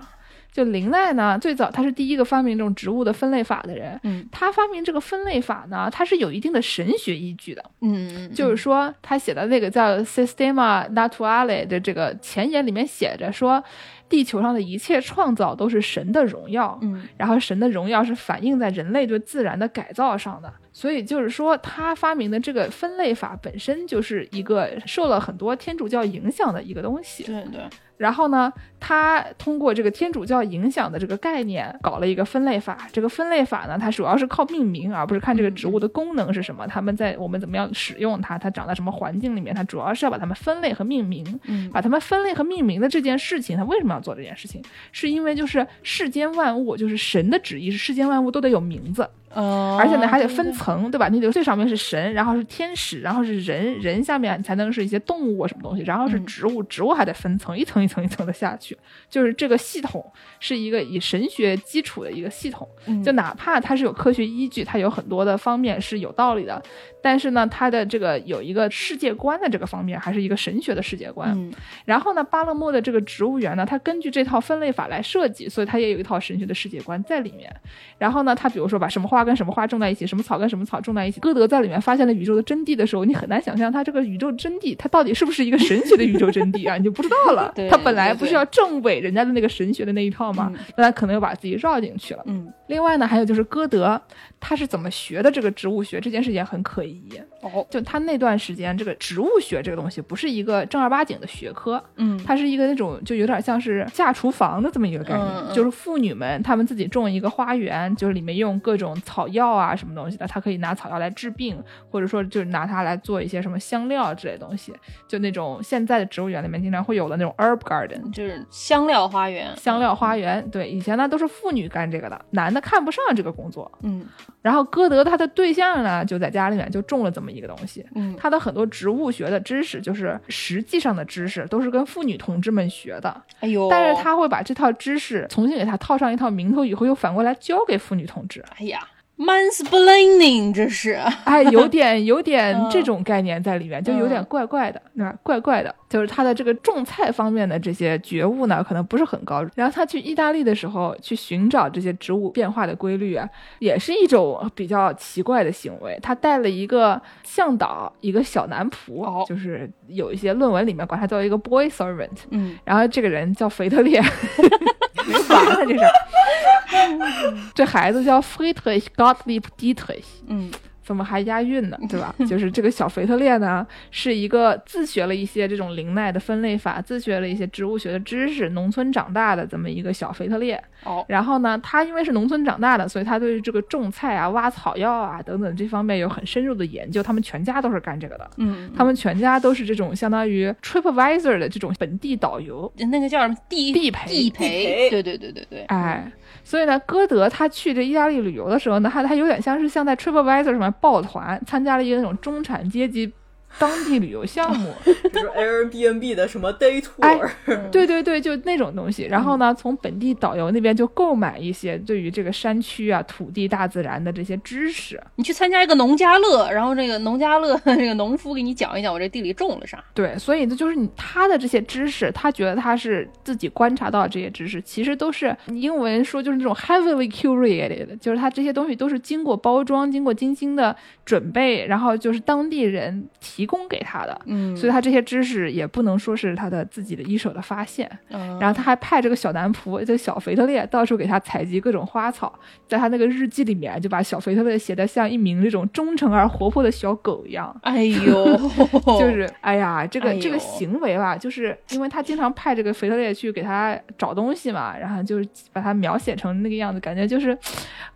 [0.52, 4.00] 就林奈呢，最早他是第一个发明这种植物的分类法的人。
[4.04, 7.64] 嗯，他发明这个分类法呢，他是有一定的神学依据的。
[7.82, 13.64] 嗯，就是说，他写的那个叫 Systema Naturale 的这个前言里面写着说，
[14.10, 16.78] 地球上的一切创造都是神的荣耀。
[16.82, 20.52] 嗯，然后神的荣耀是反映在人类对自然的改造上的。
[20.80, 27.22] 所以就是说，他发明的这个分类法本身就是一个受了很多天主教影响的一个东西。
[27.24, 27.60] 对对。
[27.98, 28.50] 然后呢，
[28.80, 32.88] 他通过这个天主教影响的这个概念，搞了一个分类法。
[32.94, 36.66] 这个分类法呢，它主要是靠命名，而不是看这个植物的功能是什么。
[36.66, 41.38] 他们在我们怎么样使用它，它长在什么环境里面，它主要是要把它们分类和命名。
[41.44, 44.64] 嗯，把它们分类和命名的这件事情，它为什么要做这件事情？
[44.94, 49.06] 是因为就是世间万物，就是神的旨意是世间万物都得有名字。
[49.34, 51.08] 呃，而且呢，还得分层，对吧？
[51.10, 58.78] 那个最上面是神，然后是天使，然后是人，人下面才能是一些动物啊什么东西，然后是植物，植物还得分层，一层一层一层的下去。
[59.10, 60.04] 就是这个系统
[60.40, 62.68] 是一个以神学基础的一个系统，
[63.04, 66.62] 就哪怕它是有科学依据，它有很多的方面是有道理的，
[67.02, 71.32] 但是呢，它的这个有一个世界观的这个方面，还是一个神学的世界观。
[71.32, 71.52] 嗯
[71.86, 77.54] 然后呢，巴勒莫的这个植物园呢，它根据这套分类法来设计，所以它也有一套神学的世界观在里面。
[77.98, 81.20] 然后呢，它比如说把什么花跟什么花种在一起，什么草跟什么草种在一起。
[81.20, 86.78] 歌德在里面发现了宇宙的真谛的时候，你很难想象他这个宇宙真谛，它到底是不是一个神学的宇宙真谛啊？
[86.78, 87.68] 你就不知道了 对。
[87.68, 90.54] 它本来不是要证伪人家的那个神学的那一套吗？
[90.78, 92.24] 那他可能又把自己绕进去了。
[92.28, 94.00] 嗯，另外呢，还有就是歌德
[94.40, 97.02] 他是怎么学的这个植物学这件事情很可疑。
[97.42, 114.74] 哦，就他那段时间，这个植物学这个东西不是一个正儿八经的学科，嗯它是一个那种就有点像是下厨房的这么一个概念，就是妇女们她们自己种一个花园，就是里面用各种草药啊什么东西的，她可以拿草药来治病，或者说就是拿它来做一些什么香料之类的东西，
[115.08, 118.12] 就那种现在的植物园里面经常会有的那种 herb garden。
[118.14, 123.72] 就是香料花园，香料花园，对，以前呢都是妇女干这个的，男的看不上这个工作。
[123.84, 124.06] 嗯
[124.42, 133.22] 然后歌德他的对象呢，就在家里面就种了这么一个东西，嗯他的很多植物学的知识，就是实际上的知识，都是跟妇女同志们学的。
[133.42, 138.44] 哎呦，但是他会把这套知识重新给他套上一套名头，以后又反过来教给妇女同志。
[138.58, 138.80] 哎呀
[139.20, 140.94] ，mansplaining 这是，
[141.26, 145.14] 哎，有点有点 嗯这种概念在里面，就有点嗯怪怪的，对吧？
[145.22, 149.46] 怪怪的，就是他的这个种菜方面的这些觉悟呢，可能不是很高。
[149.56, 153.28] 然后他去意大利的时候，去寻找这些植物变化的规律啊，
[153.60, 156.00] 也是一种比较奇怪的行为。
[156.02, 162.10] 他带了一个向导，一个小男仆，哦就是有一些论文里面管他叫一个 boy servant。
[162.32, 164.02] 嗯然后这个人叫腓特烈，
[165.10, 167.38] 没完了这是。
[167.56, 170.52] 这孩子叫 Friedrich Gottlieb Dietrich，嗯
[170.90, 171.78] 怎么还押韵呢？
[171.88, 172.16] 对吧？
[172.28, 180.60] 就是这个小腓特烈呢，是一个自学了一些这种林奈的分类法，自学了一些植物学的知识，农村长大的这么一个小腓特烈。
[180.84, 187.04] 哦，然后呢，他因为是农村长大的，所以他对于这个种菜啊、挖草药啊等等这方面有很深入的研究。
[187.04, 192.72] 他们全家都是干这个的，嗯，他们全家都是这种相当于 TripAdvisor 的这种本地导游。
[192.90, 196.12] 那个叫什么地地陪地陪，对对对对对，哎，
[196.50, 203.14] 所以呢，歌德他去这意大利旅游的时候呢，他他有点像是像在 TripAdvisor 上面抱团，参加了一个那种中产阶级
[203.58, 204.74] 当地旅游项目。
[204.86, 209.06] 比如 Airbnb 的什么 day 哎 tour，对对对，就那种东西。
[209.06, 215.02] 然后呢，从本地导游那边就购买一些对于这个山区啊、土地、大自然的这些知识。
[215.16, 219.84] 你去参加一个农家乐，然后这个农家乐这个农夫给你讲一讲我这地里种了啥。
[219.94, 230.76] 对，所以这就是你他的这些知识，他觉得他是自己观察到的这些知识，其实都是英文说就是那种 heavily curated，就是他这些东西都是经过包装、经过精心的
[231.06, 234.22] 准备，然后就是当地人提供给他的。
[234.26, 237.90] 嗯所以他这些知识也不能说是他的自己的一手的发现。
[238.10, 242.34] 嗯然后他还派这个小男仆，这个小腓特烈到处给他采集各种花草，
[242.68, 247.56] 在他那个日记里面就把小腓特烈写的像一名这种忠诚而活泼的小狗一样。
[247.64, 248.38] 哎呦，
[249.00, 257.38] 就是，哎呀，这个、哎这个行为吧，就是因为他经常派这个腓特烈去给他找东西嘛，然后就是把他描写成那个样子，感觉就是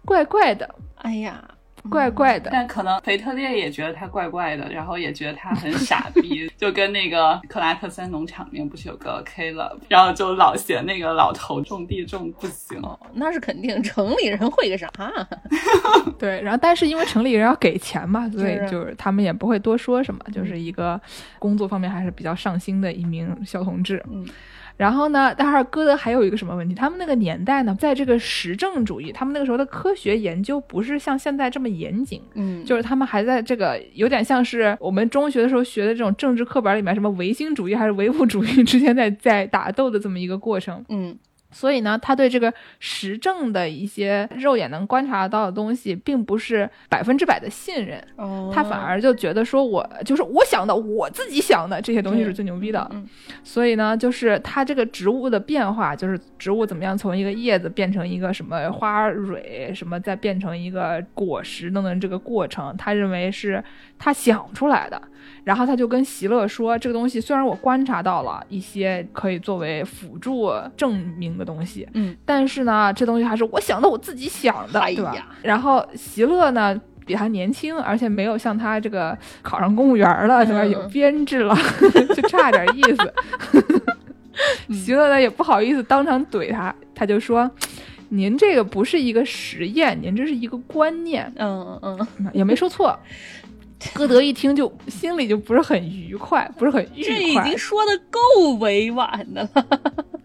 [0.06, 1.44] 怪怪的，哎呀，
[1.90, 2.50] 怪怪的。
[2.52, 12.80] 但可能腓特烈也觉得他怪怪的，然后也觉得他很傻逼， 就跟那个克拉克森农场里面不是有个 Caleb，然后就老嫌那个老头种地种不行。
[12.82, 14.90] 哦，那是肯定，城里人会个啥？
[16.18, 21.00] 对，然后但是因为城里人要给钱嘛， 所以就是他们也不会多说什么，就是一个
[21.40, 24.04] 工作方面还是比较上心的一名小同志。
[24.10, 24.26] 嗯。
[24.76, 26.74] 然后呢，但是歌德还有一个什么问题？
[26.74, 40.84] 他们那个年代呢，在这个实证主义，他们那个时候的科学研究不是像现在这么严谨，嗯，就是他们还在这个有点像是我们中学的时候学的这种政治课本里面什么唯心主义还是唯物主义之间在在打斗的这么一个过程。
[40.90, 41.16] 嗯
[41.54, 52.86] 所以呢，他对这个实证的一些肉眼能观察到的东西，并不是百分之百的信任，哦，他反而就觉得说我就是我想的，我自己想的这些东西是最牛逼的。
[52.92, 53.08] 嗯
[53.44, 63.64] 所以呢，就是它这个植物的变化，就是植物怎么样从一个叶子变成一个什么花蕊，什么再变成一个果实等等这个过程，他认为是
[64.00, 65.00] 他想出来的。
[65.44, 75.28] 然后他就跟席勒说，这个东西虽然我观察到了一些可以作为辅助证明的东西，嗯，但是呢，这东西还是我想的，我自己想的，哎对吧呀？
[75.42, 76.80] 然后席勒呢？
[77.06, 80.64] 比他年轻，而且没有像他这个考上公务员了，对吧？
[80.64, 81.54] 嗯有编制了，
[82.16, 83.14] 就差点意思。
[84.74, 87.52] 席勒呢也不好意思当场怼他，他就说
[88.08, 91.30] ：“您这个不是一个实验，您这是一个观念。
[91.36, 92.98] 嗯嗯，”也没说错。
[93.94, 97.34] 歌德一听就心里就不是很愉快，不是很愉快这已。
[97.50, 99.66] 经说的够委婉的了。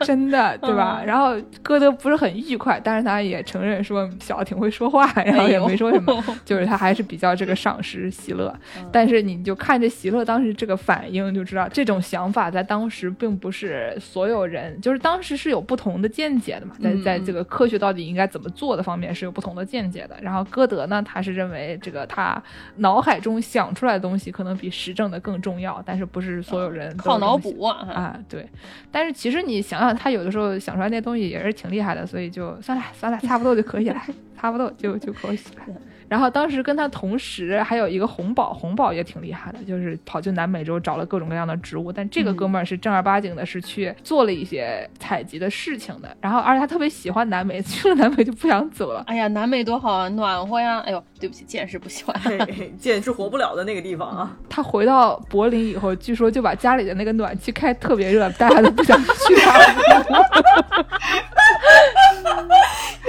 [0.00, 1.00] 真的，对吧？
[1.02, 8.54] 嗯然后歌德不是很愉快，但是他也承认说小子挺会说话，然后也没说什么， 就是他还是比较这个赏识席勒。
[8.92, 20.16] 但是你就看着席勒当时这个反应，就知道这种想法在当时并不是所有人，就是当时是有不同的见解的嘛，在嗯在这个科学到底应该怎么做的方面是有不同的见解的。
[20.22, 22.40] 然后歌德呢，他是认为这个他
[22.76, 27.88] 脑海中想出来的东西可能比实证的更重要，但是不是所有人都靠脑补啊！
[27.90, 28.46] 啊，对，
[28.92, 34.00] 但是其实你想想，他有的时候想出来那东西也是挺厉害的，所以就算了算了，差不多就可以了，
[34.38, 35.74] 差不多就就可以了。
[36.08, 46.16] 然后当时跟他同时还有一个红宝，红宝也挺厉害的，就是跑去南美洲找了各种各样的植物，但这个哥们儿是正儿八经的，是去做了一些采集的事情的。
[46.20, 49.04] 然后而且他特别喜欢南美，去了南美就不想走了。
[49.06, 50.80] 哎呀，南美多好啊，暖和呀！
[50.80, 52.18] 哎呦，对不起，见识不喜欢。
[52.20, 54.36] 嘿嘿见是活不了的那个地方啊。
[54.48, 59.58] 他回到柏林以后，据说就把家里的那个暖气开特别热，大家都不想去他。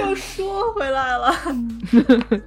[0.00, 1.34] 又说回来了，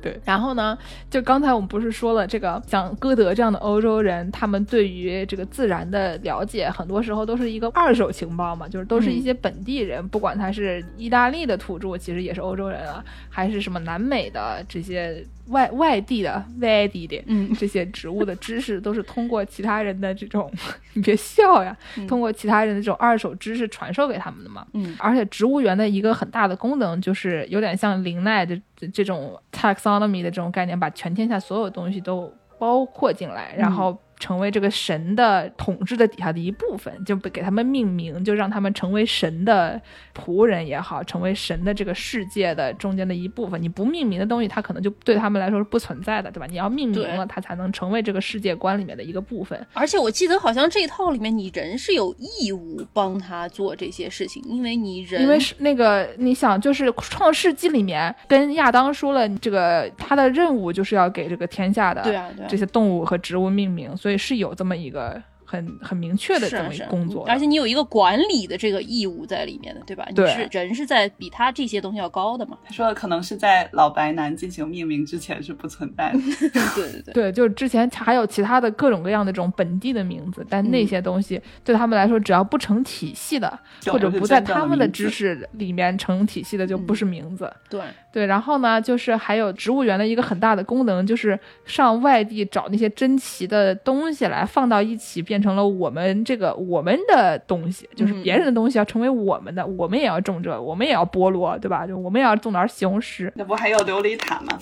[0.01, 0.77] 对，然后呢，
[1.09, 17.53] 就刚才我们不是说了，这个像歌德这样的欧洲人，他们对于这个自然的了解，很多时候都是一个二手情报嘛，就是都是一些本地人，不管他是意大利的土著，其实也是欧洲人啊，还是什么南美的这些外外地的外地的，嗯。
[17.55, 20.51] 这些植物的知识，都是通过其他人的这种，
[20.93, 21.75] 你别笑呀，
[22.07, 24.65] 通过其他人的这种二手知识传授给他们的嘛。
[24.73, 24.95] 嗯。
[24.99, 39.81] 而且植物园的一个很大的功能就是有点像林奈的这这种 taxonomy 的这种概念，把全天下所有东西都包括进来，然后成为这个神的统治的底下的一部分，就不给他们命名，就让他们成为神的
[40.15, 43.61] 仆人也好，成为神的这个世界的中间的一部分。
[43.61, 46.47] 你不命名的东西，它可能就对他们来说是不存在的，对吧？
[46.49, 49.65] 你要命名了，它才能成为这个世界观里面的一个部分。
[49.73, 62.03] 而且我记得好像这一套里面，你人是有义务帮他做这些事情，因为你人因为是那个，你想，就是《创世纪》里面跟亚当说了，这个他的任务就是要给这个天下的
[62.47, 70.05] 这些动物和植物命名，所以是有这么一个很很明确的这么一个工作的，而且你有一个管理的这个义务在里面的，对吧？
[70.09, 72.57] 你对是人是在比他这些东西要高的嘛？
[72.65, 76.19] 他说的可能是在老白男进行命名之前是不存在的。
[76.75, 87.49] 对对对，对，就是之前还有其他的各种各样的这种本地的名字，但那嗯些东西对他们来说，只要不成体系的，或者不在他们的知识里面成体系的，就不是名字。
[87.69, 87.79] 对，
[88.13, 101.87] 对，然后呢，就是还有植物园的一个很大的功能，就是上外地找那些珍奇的东西来放到一起，变成了我们这个我们的东西，就是别人的东西要成为我们的，我们也要种这，我们也要菠萝，对吧？
[101.87, 104.59] 就我们也要种点西红柿，那不还有琉璃塔吗？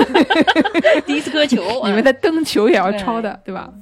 [1.06, 3.72] 迪斯科球，你们的灯球也要对抄的，对吧？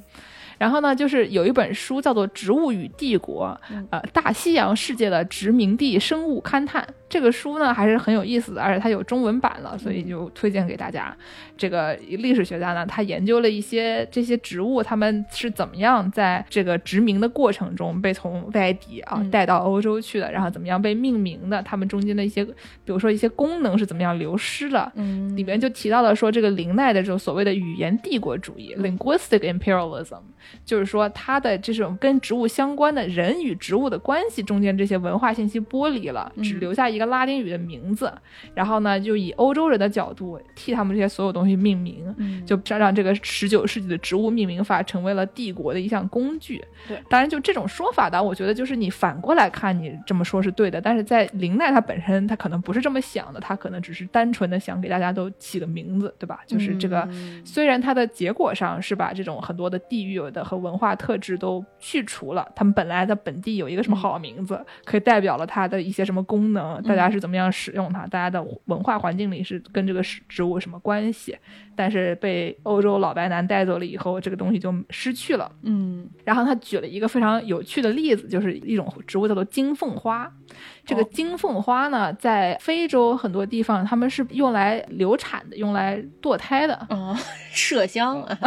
[0.59, 6.87] 然后呢，就是有一本书叫做《植物与帝国》，呃，大西洋世界的殖民地生物勘探。
[7.07, 11.15] 这个书呢还是很有意思的，而且它有中文版了，所以就推荐给大家。
[11.57, 22.53] 这个历史学家呢，他研究了一些这些植物，他们是怎么样在这个殖民的过程中被从外地啊嗯带到欧洲去的，然后怎么样被命名的，他们中间的一些，比
[22.85, 30.21] 如说一些功能是怎么样流失了，嗯里面就提到了说，这个林奈的这种所谓的语言帝国主义 （linguistic imperialism），
[30.65, 38.11] 就是说它的这种跟植物相关的人与植物的关系中间这些文化信息剥离了，只留下一个拉丁语的名字，
[38.53, 46.63] 然后呢，就以欧洲人的角度替他们这些所有东西命名，嗯就让这个十九世纪的植物命名法成为了帝国的一项工具。
[46.87, 56.41] 对，当然就这种说法呢，我觉得就是你反过来看，你这么说是对的，但是在林奈他本身他可能不是这么想的，他可能只是单纯的想给大家都起个名字，对吧？
[56.45, 71.37] 就是这个，嗯虽然它的结果上是把这种很多的地域的和文化特质都去除了，他们本来在本地有一个什么好名字，可以代表了它的一些什么功能，大家是怎么样使用它，大家的文化环境里是跟这个植植物什么关系，
[71.75, 75.51] 但是被欧洲老白男带走了以后，这个东西就失去了。
[75.63, 80.31] 嗯然后他举了一个非常有趣的例子，就是一种植物叫做金凤花。
[80.89, 86.73] 这个哦金凤花呢，在非洲很多地方，他们是用来流产的，用来堕胎的。
[86.89, 87.17] 啊，
[87.53, 88.37] 麝香啊，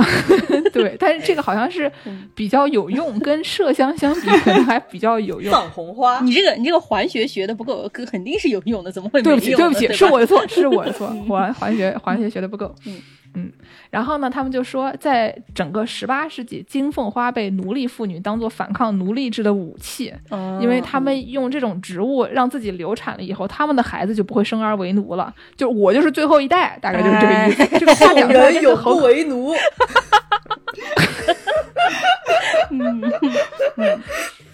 [0.73, 5.51] 对，但是这个好像是嗯比较有用，跟麝香相比，可能还比较有用。
[5.53, 12.75] 藏红花，你这个你这个环学学的不够，肯定是有用的，怎么会没对不起，用对不起，是我的错，是我的错， 环环学环学学的不够。
[12.87, 12.97] 嗯
[13.35, 13.51] 嗯，
[13.91, 25.35] 然后呢，他们就说，在整个十八世纪，金凤花被奴隶妇女当做反抗奴隶制的武器，哦因为他们用这种植物让自己流产了以后，他们的孩子就不会生而为奴了。
[25.57, 27.79] 就我就是最后一代，大概就是这个意思。
[27.79, 29.55] 这个话后讲出来人永真的好不为奴。
[32.69, 33.97] 对
[34.37, 34.52] 不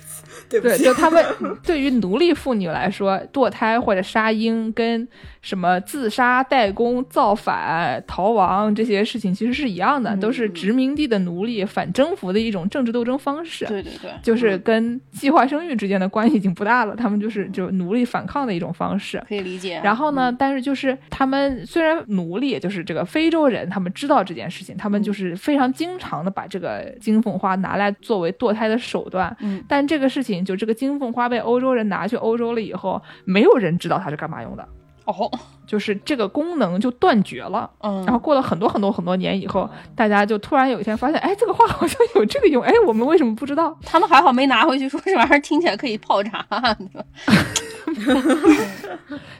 [0.60, 1.24] 对，起，就他们
[1.62, 5.06] 对于奴隶妇女来说，堕胎或者杀婴跟
[5.42, 13.64] 什么自杀、代工、造反、逃亡这些事情其实是一样的，都是殖民地的奴隶反征服的一种政治斗争方式。
[13.66, 19.22] 对对对，就是跟计划生育之间的关系已经不大了，他们就是就奴隶反抗的一种方式。
[19.28, 19.80] 可以理解。
[19.84, 29.34] 然后呢，但是就是他们虽然奴隶，就是这个非洲人，他们知道这件事情，他们就是非常经常的把这个金凤花拿来作为堕胎的手段。
[29.40, 34.68] 嗯，但这个事情，就这个金凤花被欧洲人拿去欧洲了以后，没有人知道它是干嘛用的，
[35.04, 35.30] 哦，
[35.66, 37.70] 就是这个功能就断绝了。
[37.80, 43.76] 嗯，然后过了很多很多很多年以后，大家就突然有一天发现，哎，这个花好像有这个用，哎，我们为什么不知道？
[43.84, 47.04] 他们还好没拿回去，说这玩意儿听起来可以泡茶，对吧？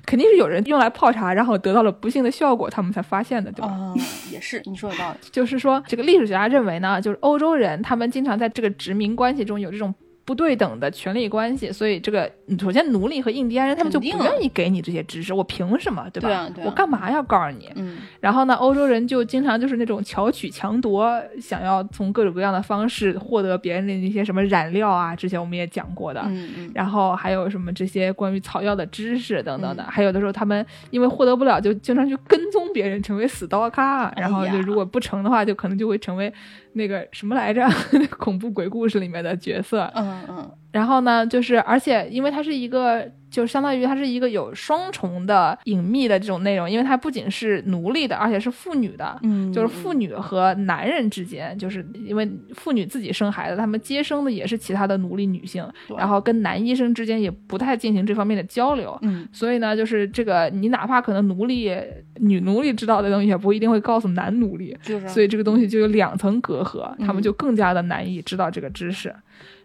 [0.06, 3.68] 肯定是有人用来泡茶，然后得到了不幸的效果，他们才发现的，对吧？
[3.68, 3.94] 啊，
[4.32, 5.18] 也是，你说有道理。
[5.30, 9.94] 就是说，这个历史学家认为呢，就是欧洲人他们经常在这个殖民关系中有这种
[10.28, 16.28] 不对等的权利关系，所以这个嗯首先奴隶和印第安人他们就不愿意给你这些知识，我凭什么，对吧？
[16.28, 16.66] 对啊对啊。
[16.66, 17.70] 我干嘛要告诉你？
[17.76, 17.96] 嗯。
[18.20, 26.20] 然后呢，欧洲人就经常就是那种巧取强夺，想要从各种各样的方式获得别人的那些什么染料啊，之前我们也讲过的。
[26.26, 36.30] 嗯嗯，然后还有什么这些关于草药的知识等等的，还有的时候他们因为获得不了，就经常去跟踪别人，成为死刀咖，然后就如果不成的话，就可能就会成为
[36.74, 37.66] 那个什么来着，
[38.18, 39.90] 恐怖鬼故事里面的角色。
[39.96, 49.18] 嗯嗯然后呢，就是而且因为它是一个，就相当于它是一个有双重的隐秘的这种内容，因为它不仅是奴隶的，而且是妇女的。
[49.22, 55.66] 嗯，就是妇女和男人之间，就是因为妇女自己生孩子，他们接生的也是其他的奴隶女性，
[55.96, 58.96] 然后跟男医生之间也不太进行这方面的交流。
[59.00, 61.72] 嗯所以呢，就是这个，你哪怕可能奴隶
[62.16, 69.12] 女奴隶知道的东西，也不一定会告诉男奴隶，就是啊所以这个东西就有两层隔阂，他们嗯就更加的难以知道这个知识。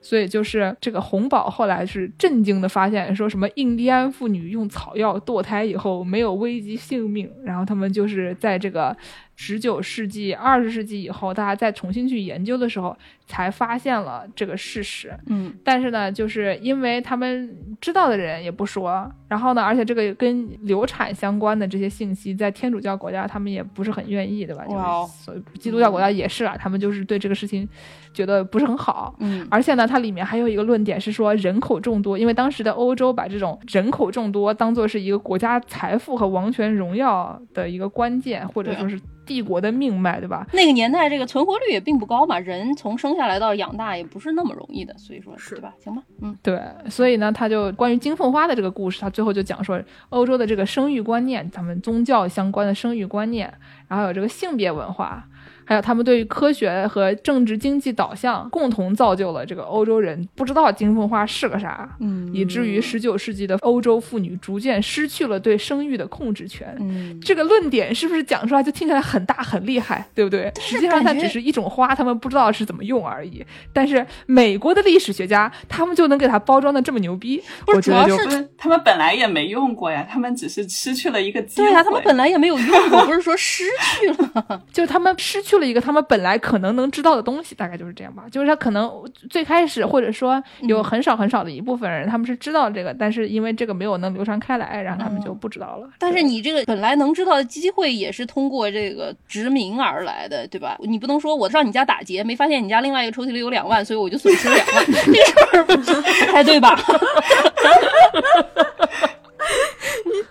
[0.04, 8.96] 所以就是这个红宝后来是震惊的发现，说什么印第安妇女用草药堕胎以后没有危及性命，然后他们就是在这个
[9.36, 15.12] 十九世纪、二十世纪以后，大家再重新去研究的时候，才发现了这个事实。
[15.28, 24.66] 嗯但是呢，就是因为他们知道的人也不说，然后呢，而且这个跟流产相关的这些信息，在天主教国家他们也不是很愿意，对吧？
[24.68, 27.68] 就是基督教国家也是啊，他们就是对这个事情
[28.14, 29.16] 觉得不是很好。
[29.20, 40.46] 嗯而且呢，它里面还有一个论点是说人口众多，因为当时的欧洲把这种人口众多当做是一个国家财富和王权荣耀的一个关键，或者说是帝国的命脉，对吧？
[40.54, 45.74] 那个年代这个存活率也并不高嘛，人从生下来到养大也不是那么容易的，所以说是对吧？
[45.84, 53.52] 行吧，嗯对，所以呢，他就关于金凤花的这个故事，他最后就讲说欧洲的这个生育观念，咱们宗教相关的生育观念，
[53.88, 55.28] 然后有这个性别文化，
[55.66, 66.76] 还有他们对于科学和政治经济导向，共同造就了这个欧洲人不知道金凤花是个啥，嗯以至于十九世纪的欧洲妇女逐渐失去了对生育的控制权。
[66.80, 70.52] 嗯这个论点是不是讲出来就听起来很大很厉害，对不对？
[70.60, 73.44] 实际上它只是一种花，他们不知道是怎么用而已。
[73.72, 81.68] 但是美国的历史学家，他们就能给它包装的这么牛逼，不是我觉得就主要是，他们本来也没用过呀，他们只是失去了一个机会。
[81.68, 83.64] 对啊，他们本来也没有用过， 不是说失
[84.00, 84.64] 去了。
[84.74, 88.24] 就是他们失去了一个他们本来可能能知道的东西，大概就是这样吧。
[88.32, 88.92] 就是他可能
[89.30, 95.90] 最开始或者说有很少很少的一部分人，他们是知道这个，但是因为这个没有能流传开来，然后他们就不知道了。
[96.00, 100.78] 但是你这个本来能知道的机会，也是通过这个殖民而来的，对吧？
[100.82, 105.18] 你不能说我上你家打劫，没发现你家另外一个抽屉里有两万，所以我就损失了两万， 这个
[105.52, 105.76] 事儿不
[106.32, 106.80] 太对吧？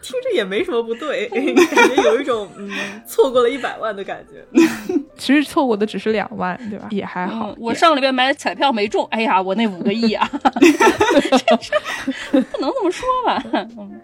[0.02, 2.68] 听着也没什么不对， 感觉有一种嗯
[3.06, 4.44] 错过了一百万的感觉。
[5.16, 6.88] 其实错过的只是两万，对吧？
[6.90, 7.50] 也还好。
[7.50, 10.28] 嗯，我上个礼拜买彩票没中，哎呀，我那五个亿啊，
[12.30, 13.42] 不能这么说吧？
[13.78, 14.00] 嗯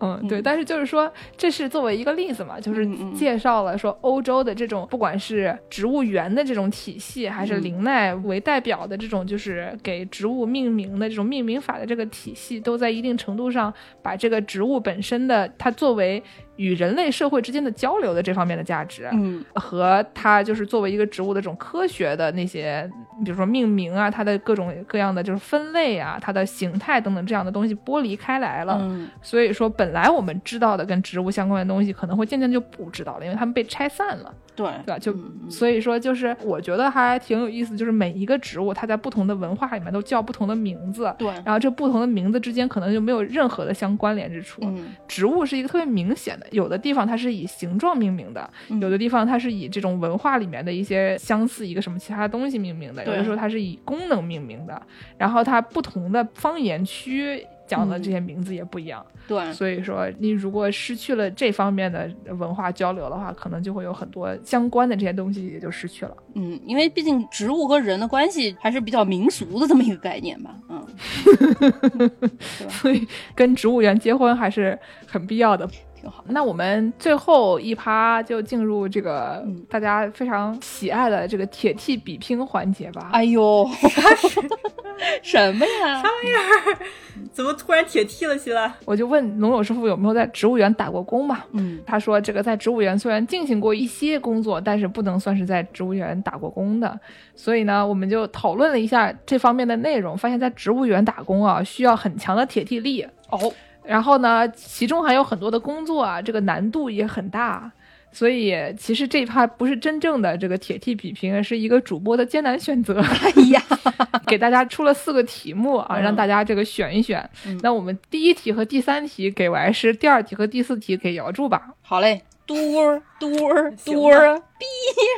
[0.00, 7.46] 嗯，对，但是就是说，这是作为一个例子嘛，就是介绍了说欧洲的这种不管是植物园的这种体系，还嗯。
[7.48, 13.72] 是林奈为代表的这种就是给植物命名的这种命名法的这个体系，都在一定程度上
[14.02, 16.22] 把这个植物本身的它作为
[16.58, 22.88] 与人类社会之间的交流的这方面的价值，嗯和它就是作为一个植物的这种科学的那些，
[23.24, 28.78] 比如说命名啊，它的各种各样的就是分类啊，它的形态等等这样的东西剥离开来了。
[28.82, 34.98] 嗯所以说，本来我们知道的跟植物相关的东西，可能会渐渐就不知道了，因为它们被拆散了，对对吧？
[34.98, 35.14] 就、
[35.48, 44.60] 所以说，就是我觉得还挺有意思，就是每一个植物，它在不同的文化里面都叫不同的名字，对，然后这不同的名字之间可能就没有任何的相关联之处。
[44.64, 54.80] 嗯植物是一个特别明显的，有的地方它是以形状命名的，嗯有的地方它是以这种文化里面的一些相似一个什么其他东西命名的，有的时候它是以功能命名的，
[55.16, 66.16] 然后它不同的方言区讲的这些名字也不一样，对，所以说你如果失去了这方面的文化交流的话，可能就会有很多相关的这些东西也就失去了。
[66.34, 72.10] 嗯，因为毕竟植物和人的关系还是比较民俗的这么一个概念吧，嗯，
[72.70, 75.68] 所以跟植物园结婚还是很必要的。
[76.08, 76.24] 挺好。
[76.28, 83.10] 那我们最后一趴就进入这个嗯大家非常喜爱的这个铁 T 比拼环节吧。
[83.12, 83.68] 哎呦，
[85.22, 86.02] 什么呀？
[86.02, 86.78] 啥玩意儿
[87.32, 88.72] 怎么突然铁 T 了起来？
[88.84, 91.40] 我就问龙友师傅有没有在植物园打过工嘛？
[91.52, 96.98] 嗯他说这个在植物园虽然进行过一些工作，但是不能算是在植物园打过工的。
[97.34, 103.06] 所以呢，我们就讨论了一下这方面的内容，发现在植物园打工啊，需要很强的铁 T 力。
[103.30, 103.52] 哦，
[103.88, 107.72] 然后呢，其中还有很多的工作啊，这个难度也很大。
[108.10, 113.00] 所以其实这一趴不是真正的这个铁 T 比拼，是一个主播的艰难选择。
[113.00, 113.62] 哎呀，
[114.26, 117.28] 给大家出了四个题目啊，嗯让大家这个选一选。
[117.46, 121.74] 嗯那我们第一题和第三题给完师，第二题和第四题给姚柱吧。
[121.82, 124.64] 好嘞，嘟儿嘟儿 行嘟儿啊，逼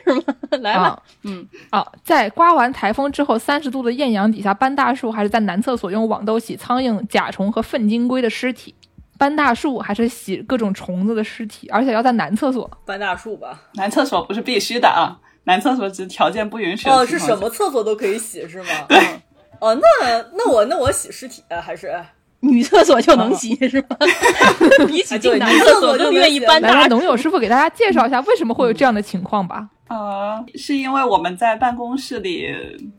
[0.05, 0.23] 是吗？
[0.61, 8.75] 来吧啊，嗯，啊，在刮完台风之后，三十度的艳阳底下搬大树，还是在男厕所用网兜洗苍蝇、甲虫和粪金龟的尸体？
[9.17, 11.69] 搬大树还是洗各种虫子的尸体？
[11.71, 12.69] 而且要在男厕所。
[12.85, 13.63] 搬大树吧。
[13.75, 18.69] 男厕所不是必须的啊，男厕所只是条件不允许哦，是什么厕所都可以洗是吗？
[18.89, 18.99] 对。
[19.61, 21.89] 哦，那那我那我洗尸体啊还是
[22.41, 23.97] 女厕所就能洗是吧？
[24.89, 29.69] 比起进男厕所更愿意搬来，大让农友师傅给大家介绍一下为什么会有这样的情况吧。
[29.89, 32.47] 呃，是因为我们在办公室里，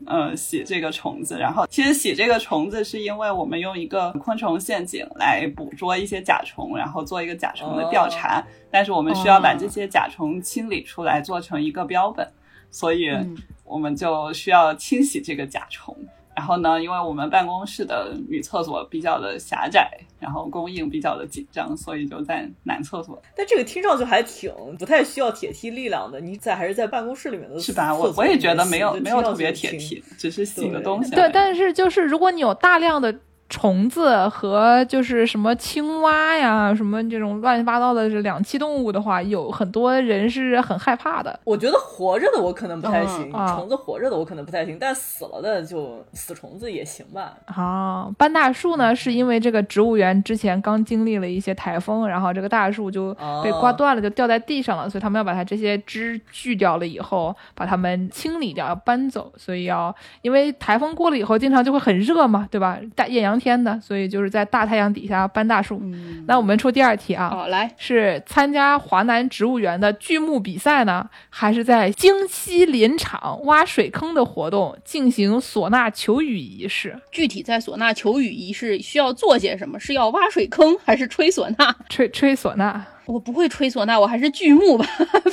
[0.06, 12.30] 呃，洗这个虫子，然后其实洗这个虫子是因为我们用一个昆虫陷阱来捕捉一些甲虫，然后做一个甲虫的调查，但是我们需要把这些甲虫清理出来，做成一个标本，
[12.70, 15.96] 所以嗯我们就需要清洗这个甲虫。
[15.98, 23.20] 然然后呢，因为我们办公室的女厕所比较的狭窄，然后供应比较的紧张，所以就在男厕所。
[23.36, 26.20] 但这个听上去还挺不太需要铁梯力量的。
[26.20, 27.94] 你在还是在办公室里面的是吧？
[27.94, 31.10] 我我也觉得没有没有特别铁梯，只是洗个东西。
[31.10, 33.14] 对，但是就是如果你有大量的
[33.52, 41.38] 虫子和就是什么青蛙呀，什么这种乱七八糟的这两栖动物的话，有很多人是很害怕的。
[41.44, 47.34] 我觉得活着的我可能不太行，虫子活着的我可能不太行，但死了的就死虫子也行吧。
[47.44, 53.14] 啊，搬大树呢，是因为这个植物园之前刚经历了一些台风，然后这个大树就
[53.44, 62.78] 被刮断了，就掉在地上了，所以他们要把它这些枝锯掉了以后，把它们清理掉，要搬走，所以要因为台风过了以后，经常就会很热嘛，对吧？
[62.96, 65.80] 大艳阳天的，所以就是在大太阳底下搬大树。
[65.82, 76.96] 嗯，那我们出第二题啊，好来，是参加华南植物园的锯木比赛呢，还是在京西林场挖水坑的活动进行唢呐求雨仪式？
[77.10, 79.80] 具体在唢呐求雨仪式需要做些什么？
[79.80, 81.74] 是要挖水坑还是吹唢呐？
[81.88, 84.84] 吹吹唢呐我不会吹唢呐，我还是锯木吧，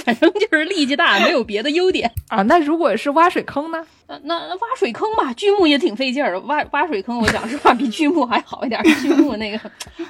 [0.04, 2.12] 反正就是力气大，没有别的优点。
[2.28, 2.42] 啊？
[2.44, 3.86] 那如果是挖水坑呢？
[4.08, 6.40] 那那那挖水坑吧，锯木也挺费劲儿的。
[6.42, 9.60] 挖挖水坑，我讲实话比锯木还好一点儿， 锯木那个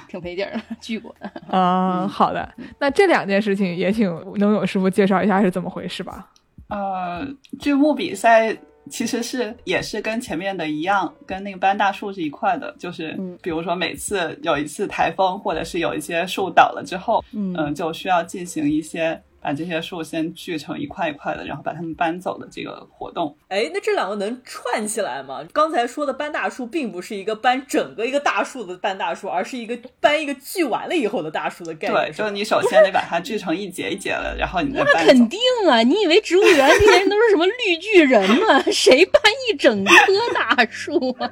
[0.08, 1.30] 挺费劲儿的，锯过的。
[1.56, 6.28] 啊、好的，那这两件事情也请能勇师傅介绍一下是怎么回事吧？
[6.68, 7.26] 呃，
[7.58, 8.56] 锯木比赛
[8.90, 13.38] 其实是也是跟前面的一样，跟那个班大树是一块的，就是嗯。
[13.40, 17.54] 比如说每次有一次台风，或者是有一些树倒了之后，嗯。
[17.56, 23.36] 嗯、就需要进行一些把这些树先锯成一块一块的，然后把它们搬走的这个活动。
[23.48, 25.42] 哎，那这两个能串起来吗？
[25.52, 32.06] 刚才说的搬大树，并不是一个搬整个一个大树的搬大树，而是一个搬一个锯完了以后的大树的概念。
[32.06, 35.12] 对，就是你首先得把它锯成一节一节的，然后你再搬那。
[35.12, 35.38] 肯定
[35.68, 35.82] 啊！
[35.82, 38.62] 你以为植物园这些人都是什么绿巨人吗？
[38.70, 39.92] 谁搬一整棵
[40.34, 41.30] 大树啊？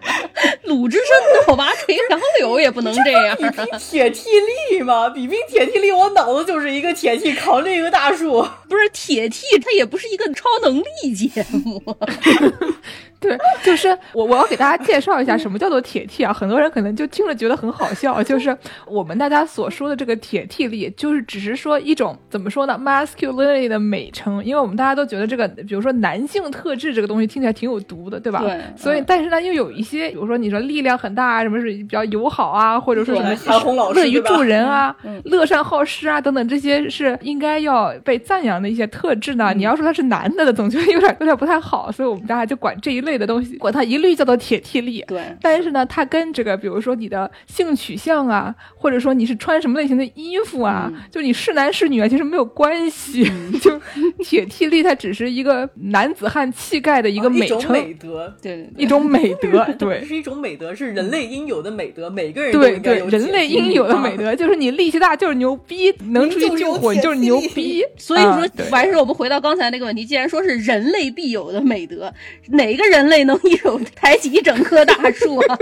[0.64, 4.28] 鲁智深倒拔垂杨柳也不能这样比拼铁梯
[4.70, 8.46] 力嘛，比拼铁梯力，我脑子就是一个铁梯扛着一个大大树。
[8.70, 11.82] 不是铁 T，它也不是一个超能力节目。
[13.20, 28.40] 对，就是我我要给大家介绍一下什么叫做铁 T 啊，很多人可能就听着觉得很好笑，就是我们大家所说的这个铁 T 力，就是只是说一种怎么说呢，masculinity 的美称，因为我们大家都觉得这个，比如说男性特质这个东西听起来挺有毒的，对吧？
[28.40, 29.04] 对所以嗯。
[29.08, 35.20] 但是呢，又有一些，比如说你说力量很大啊，什么是比较友好啊，或者说什么乐于助人啊、嗯。
[35.24, 39.52] 乐善好施啊等等，这些是应该要被赞扬的一些特质呢。
[39.54, 45.04] 你要说他是男的的，总觉得有点有点不太好，所以我们大家就管这一类的东西，管它一律叫做铁 T 力。
[45.06, 53.30] 对，但是呢，它跟这个，比如说你的性取向啊，或者说你是穿什么类型的衣服啊，嗯就你是男是女啊，其实没有关系。
[53.62, 53.80] 就
[54.24, 60.04] 铁 T 力，它只是一个男子汉气概的一一个美称，种美德，对对对一种美德，这对。
[60.06, 67.82] 是一种美德，是人类应有的美德，每个人都对对，应该有人类应有的啊美德就是你力气大就是牛逼，能出去救火你就是牛逼。
[67.98, 72.12] 所以说完事儿我们回到刚才那个问题，既然说是人类必有的美德，
[72.50, 75.58] 哪个人类能一手抬起一整棵大树啊？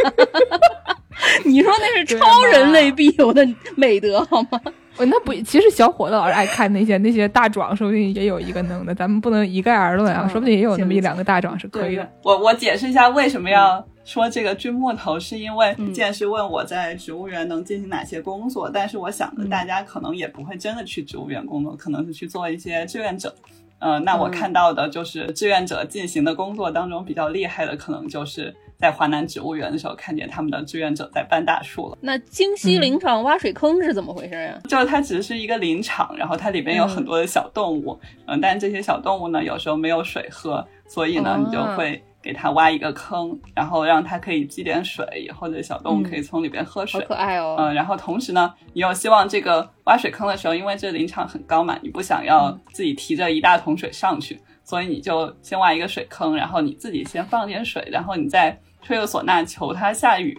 [1.45, 4.61] 你说那是超人类必有的美德好吗？
[4.99, 12.11] 我那不，其实小伙子老是爱看那些那些大壮，说不定也有一个能的，咱们不能一概而论啊，嗯说不定也有那么一两个大壮是可以的。
[12.23, 23.35] 我我解释一下为什么要说这个锯木头，是因为嗯剑师问我在植物园能进行哪些工作，但是我想着大家可能也不会真的去植物园工作，可能是去做一些志愿者。
[23.79, 24.31] 呃，那我嗯。
[24.31, 31.99] 看到的就是志愿者进行的工作当中比较厉害的，可能就是在华南植物园的时候看见他们的志愿者在搬大树了。
[32.01, 47.01] 那京西林场挖水坑是怎么回事呀、就是它只是一个林场，然后它里面有很多的小动物，嗯、但这些小动物呢，有时候没有水喝，所以呢，哦你就会给它挖一个坑，然后让它可以积点水，以后的小动物可以从里边喝好水。
[47.03, 47.55] 可爱哦！
[47.57, 60.37] 嗯，然后同时呢，你又希望这个挖水坑的时候，因为这林场很高嘛，你不想要自己提着一大桶水上去，所以你就先挖一个水坑，然后你自己先放点水，然后你再吹个唢呐求它下雨，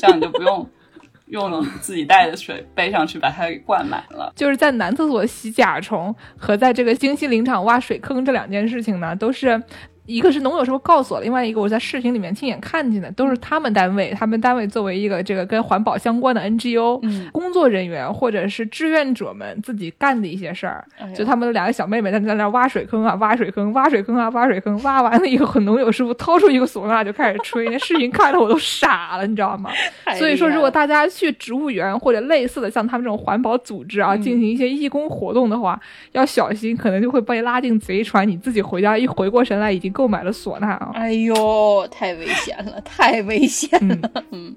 [0.00, 0.66] 这样你就不用
[1.28, 4.32] 用自己带的水背上去把它给灌满了。
[4.34, 9.62] 就是在男厕所洗甲虫和在这个星系林场挖水坑这两件事情呢，都是。
[10.06, 20.84] 一个是农友师傅告诉我，另外一个我在视频里面亲眼看见的，都是他们单位，他们单位作为一个这个跟环保相关的 NGO，、嗯工作人员或者是志愿者们自己干的一些事儿。
[20.98, 29.70] 哎就他们两个小妹妹在在那挖水坑啊，挖水坑，挖水坑啊，挖水坑，挖完了以后，农友师傅掏出一个唢呐就开始吹，那视频看的我都傻了，你知道吗？
[30.18, 35.78] 所以说，如果大家去植物园或者类似的像他们这种环保组织啊，嗯进行一些义工活动的话，
[36.12, 38.26] 要小心，可能就会被拉进贼船。
[38.26, 40.90] 你自己回家一回过神来，已经购买了唢呐啊。
[40.92, 44.10] 哎呦，太危险了， 太危险了。
[44.30, 44.54] 嗯，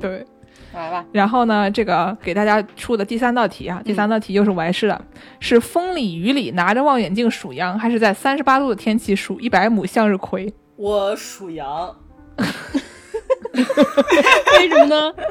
[0.00, 0.26] 对。
[0.74, 5.04] 来吧，然后呢，这个给大家出的第三道题啊，第三道题又是完事了，
[5.38, 10.50] 是风里雨里拿着望远镜数羊，还是在三十八度的天气数一百亩向日葵？
[10.76, 11.94] 我数羊，
[13.52, 15.12] 为什么呢？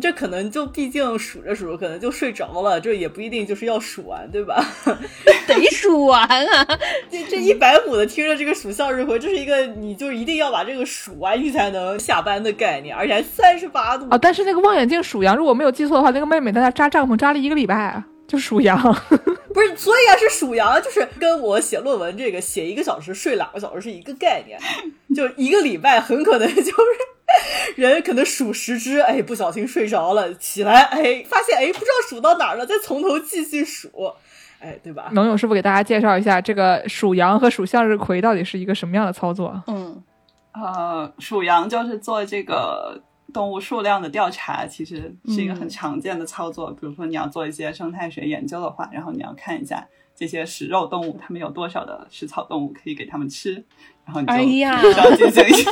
[0.00, 4.64] 这可能就毕竟数着数着，可能就睡着了，这也不一定就是要数完，对吧？
[5.46, 6.66] 得数完啊！
[7.10, 14.18] 这这一百五的听着这个数向日葵，这是一个你就一定要把这个数完你才能下班的概念，而且还三十八度啊！
[14.18, 18.78] 但是那个望远镜数羊，如果没有记错的话，那个妹妹在那扎帐篷扎了一个礼拜啊，就数羊。
[19.54, 24.58] 不是，所以啊是数羊，就是跟我写论文这个写一个小时睡两个小时是一个概念，
[25.14, 26.72] 就一个礼拜很可能就是。
[27.76, 33.88] 人可能数十只，哎，不小心睡着了，起来，哎，发现，哎，不知道数到哪儿了，再从头继续数，
[34.60, 35.10] 哎，对吧？
[35.12, 39.62] 能勇师傅给大家介绍一下，这个数羊和数向日葵到底是一个什么样的操作？
[39.66, 40.02] 嗯，
[40.52, 43.02] 呃，数羊就是做这个
[43.32, 46.70] 动物数量的调查，其实是一个很常见的操作。
[46.70, 53.64] 比如说你要做一些生态学研究的话，然后你要看一下这些食肉动物，它们有多少的食草动物可以给它们吃。
[54.06, 54.34] 然后你就
[54.92, 55.70] 需要进行一些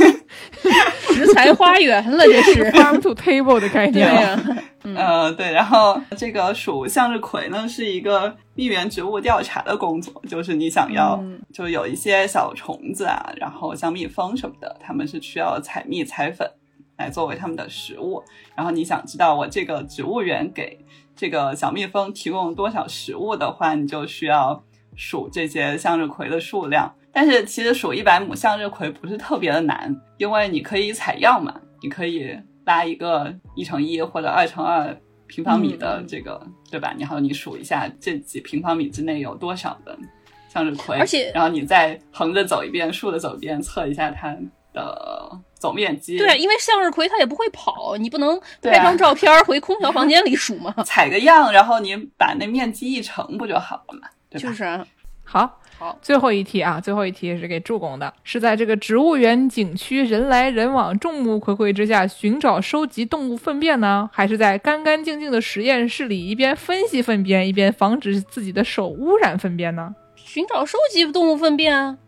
[1.13, 4.11] 食材花园了，这是 farm to table 的概念。
[4.97, 5.53] 呃，对。
[5.53, 11.23] 然后这个数向日葵呢，是一个蜜源植物调查的工作，就是你想要
[11.53, 16.51] 就有一些小虫子啊，然后像蜜蜂什么的，它们是需要采蜜采粉
[16.97, 18.23] 来作为它们的食物。
[18.57, 20.79] 然后你想知道我这个植物园给
[21.15, 24.65] 这个小蜜蜂提供多少食物的话，你就需要
[24.97, 26.95] 数这些向日葵的数量。
[27.13, 32.35] 但是其实数一百亩向日葵不是特别的难，因为你可以采样嘛，你可以
[32.65, 36.41] 拉一个一乘一或者二乘二平方米的这个，
[36.71, 36.95] 对吧？
[36.99, 39.97] 然后你数一下这几平方米之内有多少的
[40.49, 44.35] 向日葵，而且然后你再横着走一遍，竖着走一遍，测一下它
[44.73, 46.17] 的总面积。
[46.19, 50.75] 对，因为向日葵它也不会跑，你不能拍张照片回空调房间里数吗？
[50.85, 54.09] 采个样，然后你把那面积一乘不就好了嘛？
[54.31, 54.49] 对吧？
[54.49, 54.87] 就是啊，
[55.25, 55.59] 好。
[56.01, 69.95] 最后一题啊，最后一题是给助攻的，是在这个植物园景区人来人往、众目睽睽之下寻找收集动物粪便呢，还是在干干净净的实验室里一边分析粪便一边防止自己的手污染粪便呢？
[70.17, 71.99] 寻找收集动物粪便啊，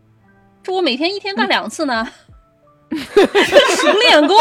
[0.63, 2.07] 这我每天一天干两次呢，
[2.91, 4.35] 熟练工。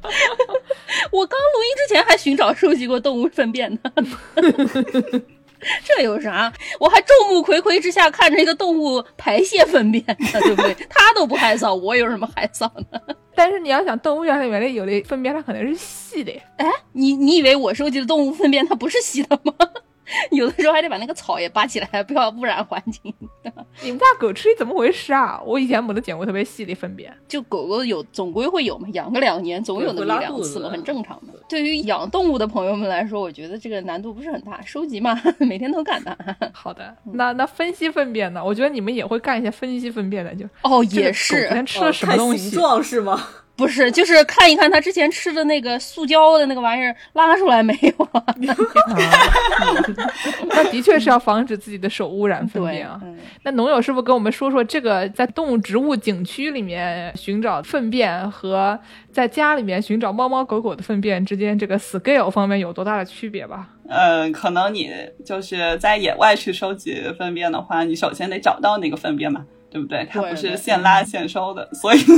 [1.10, 3.80] 我刚录音之前还寻找收集过动物粪便呢。
[5.84, 6.52] 这有啥？
[6.78, 10.74] 我还众目睽睽之下看着一个动物排泄粪便呢，对不对？
[10.88, 13.00] 它都不害臊，我有什么害臊呢？
[13.36, 16.32] 但是你要想，动物园里面的有的粪便它可能是细的。
[16.56, 19.54] 哎，你你以为我收集的动物粪便它不是细的吗？
[20.32, 23.14] 有的时候还得把那个草也拔起来，不要污染环境。
[23.82, 25.40] 你们家狗吃的怎么回事啊？
[25.44, 27.12] 我以前没得见过特别细的粪便。
[27.28, 31.32] 就狗狗有，总归会有嘛，养个两年总有那么一两次嘛，很正常的。
[31.48, 36.16] 对于养动物的朋友们来说，我觉得这个难度不是很大，收集嘛， 每天都干的。
[36.52, 38.44] 好的，那那分析粪便呢？
[38.44, 41.46] 我觉得你们也会干一些分析粪便的，就哦，也是。
[41.46, 42.50] 昨天吃了什么东西？
[42.50, 43.28] 形状是吗？
[43.60, 48.24] 不是，就是看一看他之前吃的那个塑胶的那个玩意儿拉出来没有啊？
[50.48, 52.98] 那的确是要防止自己的手污染粪便啊。
[53.42, 58.78] 那农友师傅跟我们说说，这个在动物植物景区里面寻找粪便和
[59.12, 63.68] 在家里面寻找猫猫狗狗的粪便之间，这个 scale 方面有多大的区别吧？
[63.88, 64.90] 嗯，可能你
[65.22, 70.06] 就是在野外去收集粪便的话，你首先得找到那个粪便嘛，对不对？
[70.10, 72.00] 它不是现拉现收的，所以。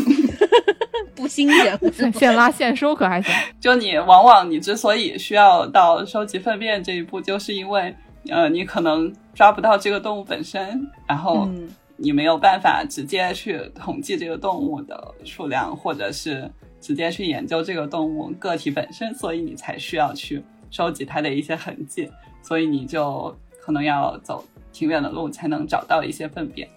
[1.15, 1.79] 不新鲜，
[2.13, 3.35] 现拉现收可还行。
[3.61, 7.95] 就你往往你之所以需要到收集粪便这一步，就是因为
[8.29, 11.49] 呃你可能抓不到这个动物本身，然后
[11.97, 16.51] 你没有办法直接去统计这个动物的数量，或者是
[16.81, 22.11] 直接去研究这个动物个体本身，所以你才需要去收集它的一些痕迹，
[22.43, 26.69] 所以你就可能要走挺远的路才能找到一些粪便，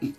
[0.00, 0.12] 嗯，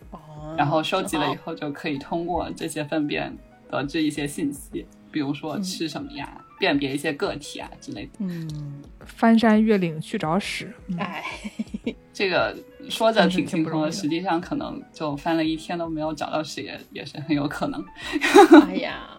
[0.58, 3.36] 然后收集了以后就可以通过这些粪便。
[3.68, 8.12] 得知一些信息，比如说吃什么呀，辨别一些个体啊之类的。
[8.20, 10.72] 嗯，翻山越岭去找屎。
[11.00, 11.24] 哎，
[12.14, 12.56] 这个
[12.88, 17.84] 说着挺轻松的，实际上可能就翻了一天都没有找到屎，也也是很有可能。
[18.70, 19.10] 哎呀，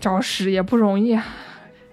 [0.00, 1.26] 找屎也不容易啊。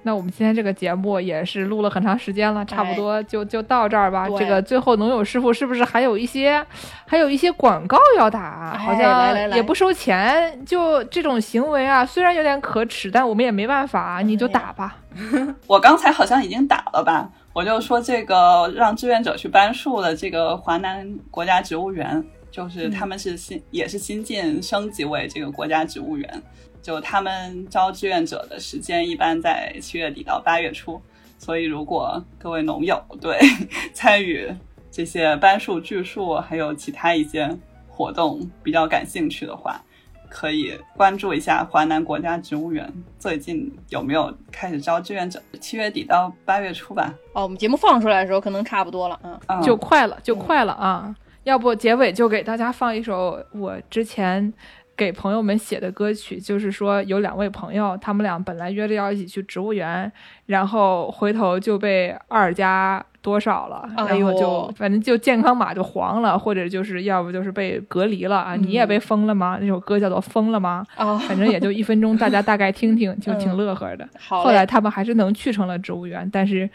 [0.03, 4.27] 那我们今天这个节目也是录了很长时间了，差不多就就到这儿吧。
[4.37, 6.65] 这个最后农友师傅是不是还有一些，
[7.05, 8.77] 还有一些广告要打？
[8.77, 14.97] 好像也不收钱，就这种行为啊，虽然有点可耻，但我们也没办法，你就打吧。
[15.67, 17.29] 我刚才好像已经打了吧？
[17.53, 26.43] 我就说这个让志愿者去搬树的这个华南国家植物园，就是他们是新、也是新晋升级为这个国家植物园，
[26.81, 31.01] 就他们招志愿者的时间一般在七月底到八月初，
[31.37, 33.39] 所以如果各位农友对
[33.93, 34.53] 参与
[34.91, 37.57] 这些搬树、锯树还有其他一些
[37.87, 39.81] 活动比较感兴趣的话，
[40.27, 47.13] 可以关注一下华南国家植物园最近有没有开始招志愿者，七月底到八月初吧。
[47.33, 49.39] 哦，我们节目放出来的时候可能差不多了啊。
[49.47, 51.15] 嗯、就快了，就快了啊！
[51.43, 54.53] 要不结尾就给大家放一首我之前
[54.95, 60.11] 给朋友们写的歌曲，就是说有两位朋友，他们俩本来约着要一起去植物园，
[60.45, 68.55] 然后回头就被二加多少了，哎然后就呦反正就健康码就黄了，或者就是要不就是被隔离了啊！
[68.55, 69.57] 你也被封了吗？
[69.59, 74.07] 那首歌叫做《封了吗》，哦，反正也就一分钟，大家大概听听，就挺嗯乐呵的。
[74.19, 74.43] 好。
[74.43, 76.69] 后来他们还是能去成了植物园，但是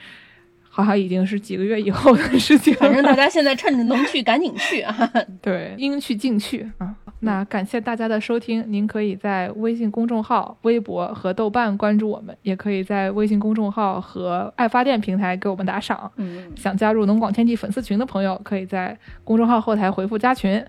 [0.76, 2.80] 好像已经是几个月以后的事情了。
[2.80, 4.94] 反正大家现在趁着能去，赶紧去啊！
[5.40, 6.94] 对，应去尽去啊。
[7.20, 16.12] 那感谢大家的收听，您可以在微信公众号、微博和豆瓣关注我们，也可以在微信公众号和爱发电平台给我们打赏。
[16.16, 18.94] 嗯，想加入农广天地粉丝群的朋友，可以在
[19.24, 20.62] 公众号后台回复加群。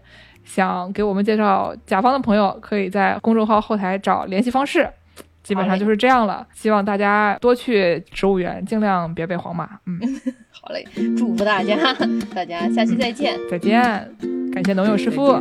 [0.45, 4.89] 想给我们介绍甲方的朋友，可以在公众号后台找联系方式。
[5.47, 9.79] 基本上就是这样了，希望大家多去植物园，尽量别被黄马。
[9.85, 9.97] 嗯，
[10.51, 10.85] 好嘞，
[11.17, 11.95] 祝福大家，
[12.35, 13.81] 大家下期再见， 再见，
[14.51, 15.31] 感谢农友师傅。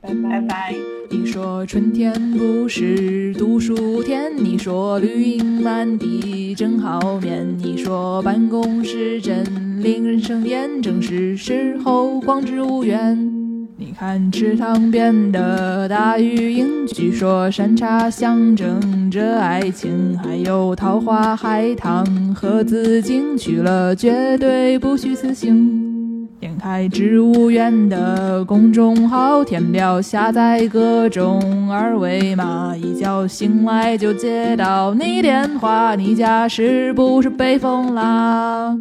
[0.00, 0.74] 拜拜拜拜。
[1.10, 13.45] 你说春天不是读书天，你说绿荫满地真好眠，你说办公室真令人生厌，正是时候逛植物园。
[13.78, 26.26] 你看池塘边的大鱼鹰，据说山茶象征着爱情，还有桃花、海棠和紫荆，去了绝对不虚此行。
[26.40, 38.74] 点开植物园的公众号，填表下载各种二维码，一觉醒来就接到你电话，你家是不是被封啦？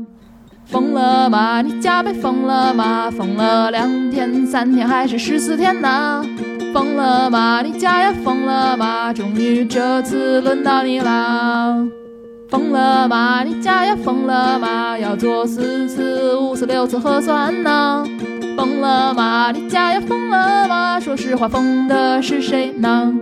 [0.65, 1.61] 封了吗？
[1.61, 3.09] 你家被封了吗？
[3.11, 6.23] 封了两天、三天还是十四天呢？
[6.73, 7.61] 封了吗？
[7.61, 9.13] 你家也封了吗？
[9.13, 11.77] 终于这次轮到你啦！
[12.49, 13.43] 疯了吗？
[13.43, 14.97] 你家也疯了吗？
[14.97, 18.03] 要做四次、五次、六次核酸呢？
[18.57, 19.51] 疯了吗？
[19.51, 20.99] 你家也疯了吗？
[20.99, 23.13] 说实话，疯的是谁呢？